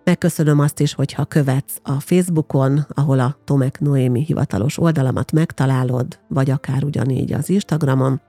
Megköszönöm 0.04 0.58
azt 0.58 0.80
is, 0.80 0.94
hogyha 0.94 1.24
követsz 1.24 1.80
a 1.82 2.00
Facebookon, 2.00 2.86
ahol 2.88 3.20
a 3.20 3.36
Tomek 3.44 3.80
Noémi 3.80 4.24
hivatalos 4.24 4.78
oldalamat 4.78 5.32
megtalálod, 5.32 6.18
vagy 6.28 6.50
akár 6.50 6.84
ugyanígy 6.84 7.32
az 7.32 7.48
Instagramon, 7.48 8.20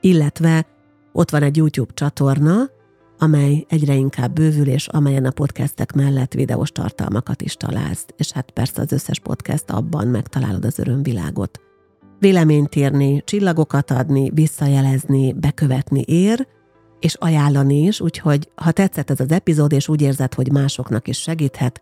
illetve 0.00 0.66
ott 1.12 1.30
van 1.30 1.42
egy 1.42 1.56
YouTube 1.56 1.92
csatorna, 1.94 2.70
amely 3.18 3.64
egyre 3.68 3.94
inkább 3.94 4.32
bővül, 4.32 4.68
és 4.68 4.86
amelyen 4.86 5.24
a 5.24 5.30
podcastek 5.30 5.92
mellett 5.92 6.32
videós 6.32 6.72
tartalmakat 6.72 7.42
is 7.42 7.54
találsz, 7.54 8.06
és 8.16 8.32
hát 8.32 8.50
persze 8.50 8.80
az 8.82 8.92
összes 8.92 9.18
podcast 9.18 9.70
abban 9.70 10.06
megtalálod 10.06 10.64
az 10.64 10.78
örömvilágot 10.78 11.69
véleményt 12.20 12.74
írni, 12.74 13.22
csillagokat 13.24 13.90
adni, 13.90 14.30
visszajelezni, 14.34 15.32
bekövetni 15.32 16.04
ér, 16.06 16.46
és 16.98 17.14
ajánlani 17.14 17.82
is, 17.82 18.00
úgyhogy 18.00 18.50
ha 18.54 18.70
tetszett 18.70 19.10
ez 19.10 19.20
az 19.20 19.32
epizód, 19.32 19.72
és 19.72 19.88
úgy 19.88 20.02
érzed, 20.02 20.34
hogy 20.34 20.52
másoknak 20.52 21.08
is 21.08 21.20
segíthet, 21.20 21.80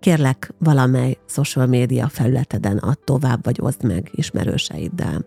kérlek 0.00 0.52
valamely 0.58 1.18
social 1.26 1.66
média 1.66 2.08
felületeden 2.08 2.76
add 2.76 3.04
tovább, 3.04 3.44
vagy 3.44 3.58
oszd 3.60 3.84
meg 3.84 4.10
ismerőseiddel. 4.12 5.26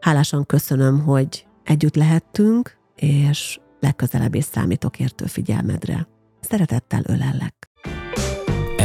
Hálásan 0.00 0.46
köszönöm, 0.46 1.00
hogy 1.00 1.46
együtt 1.64 1.94
lehettünk, 1.94 2.76
és 2.96 3.58
legközelebb 3.80 4.34
is 4.34 4.44
számítok 4.44 4.98
értő 4.98 5.26
figyelmedre. 5.26 6.08
Szeretettel 6.40 7.02
ölellek. 7.06 7.65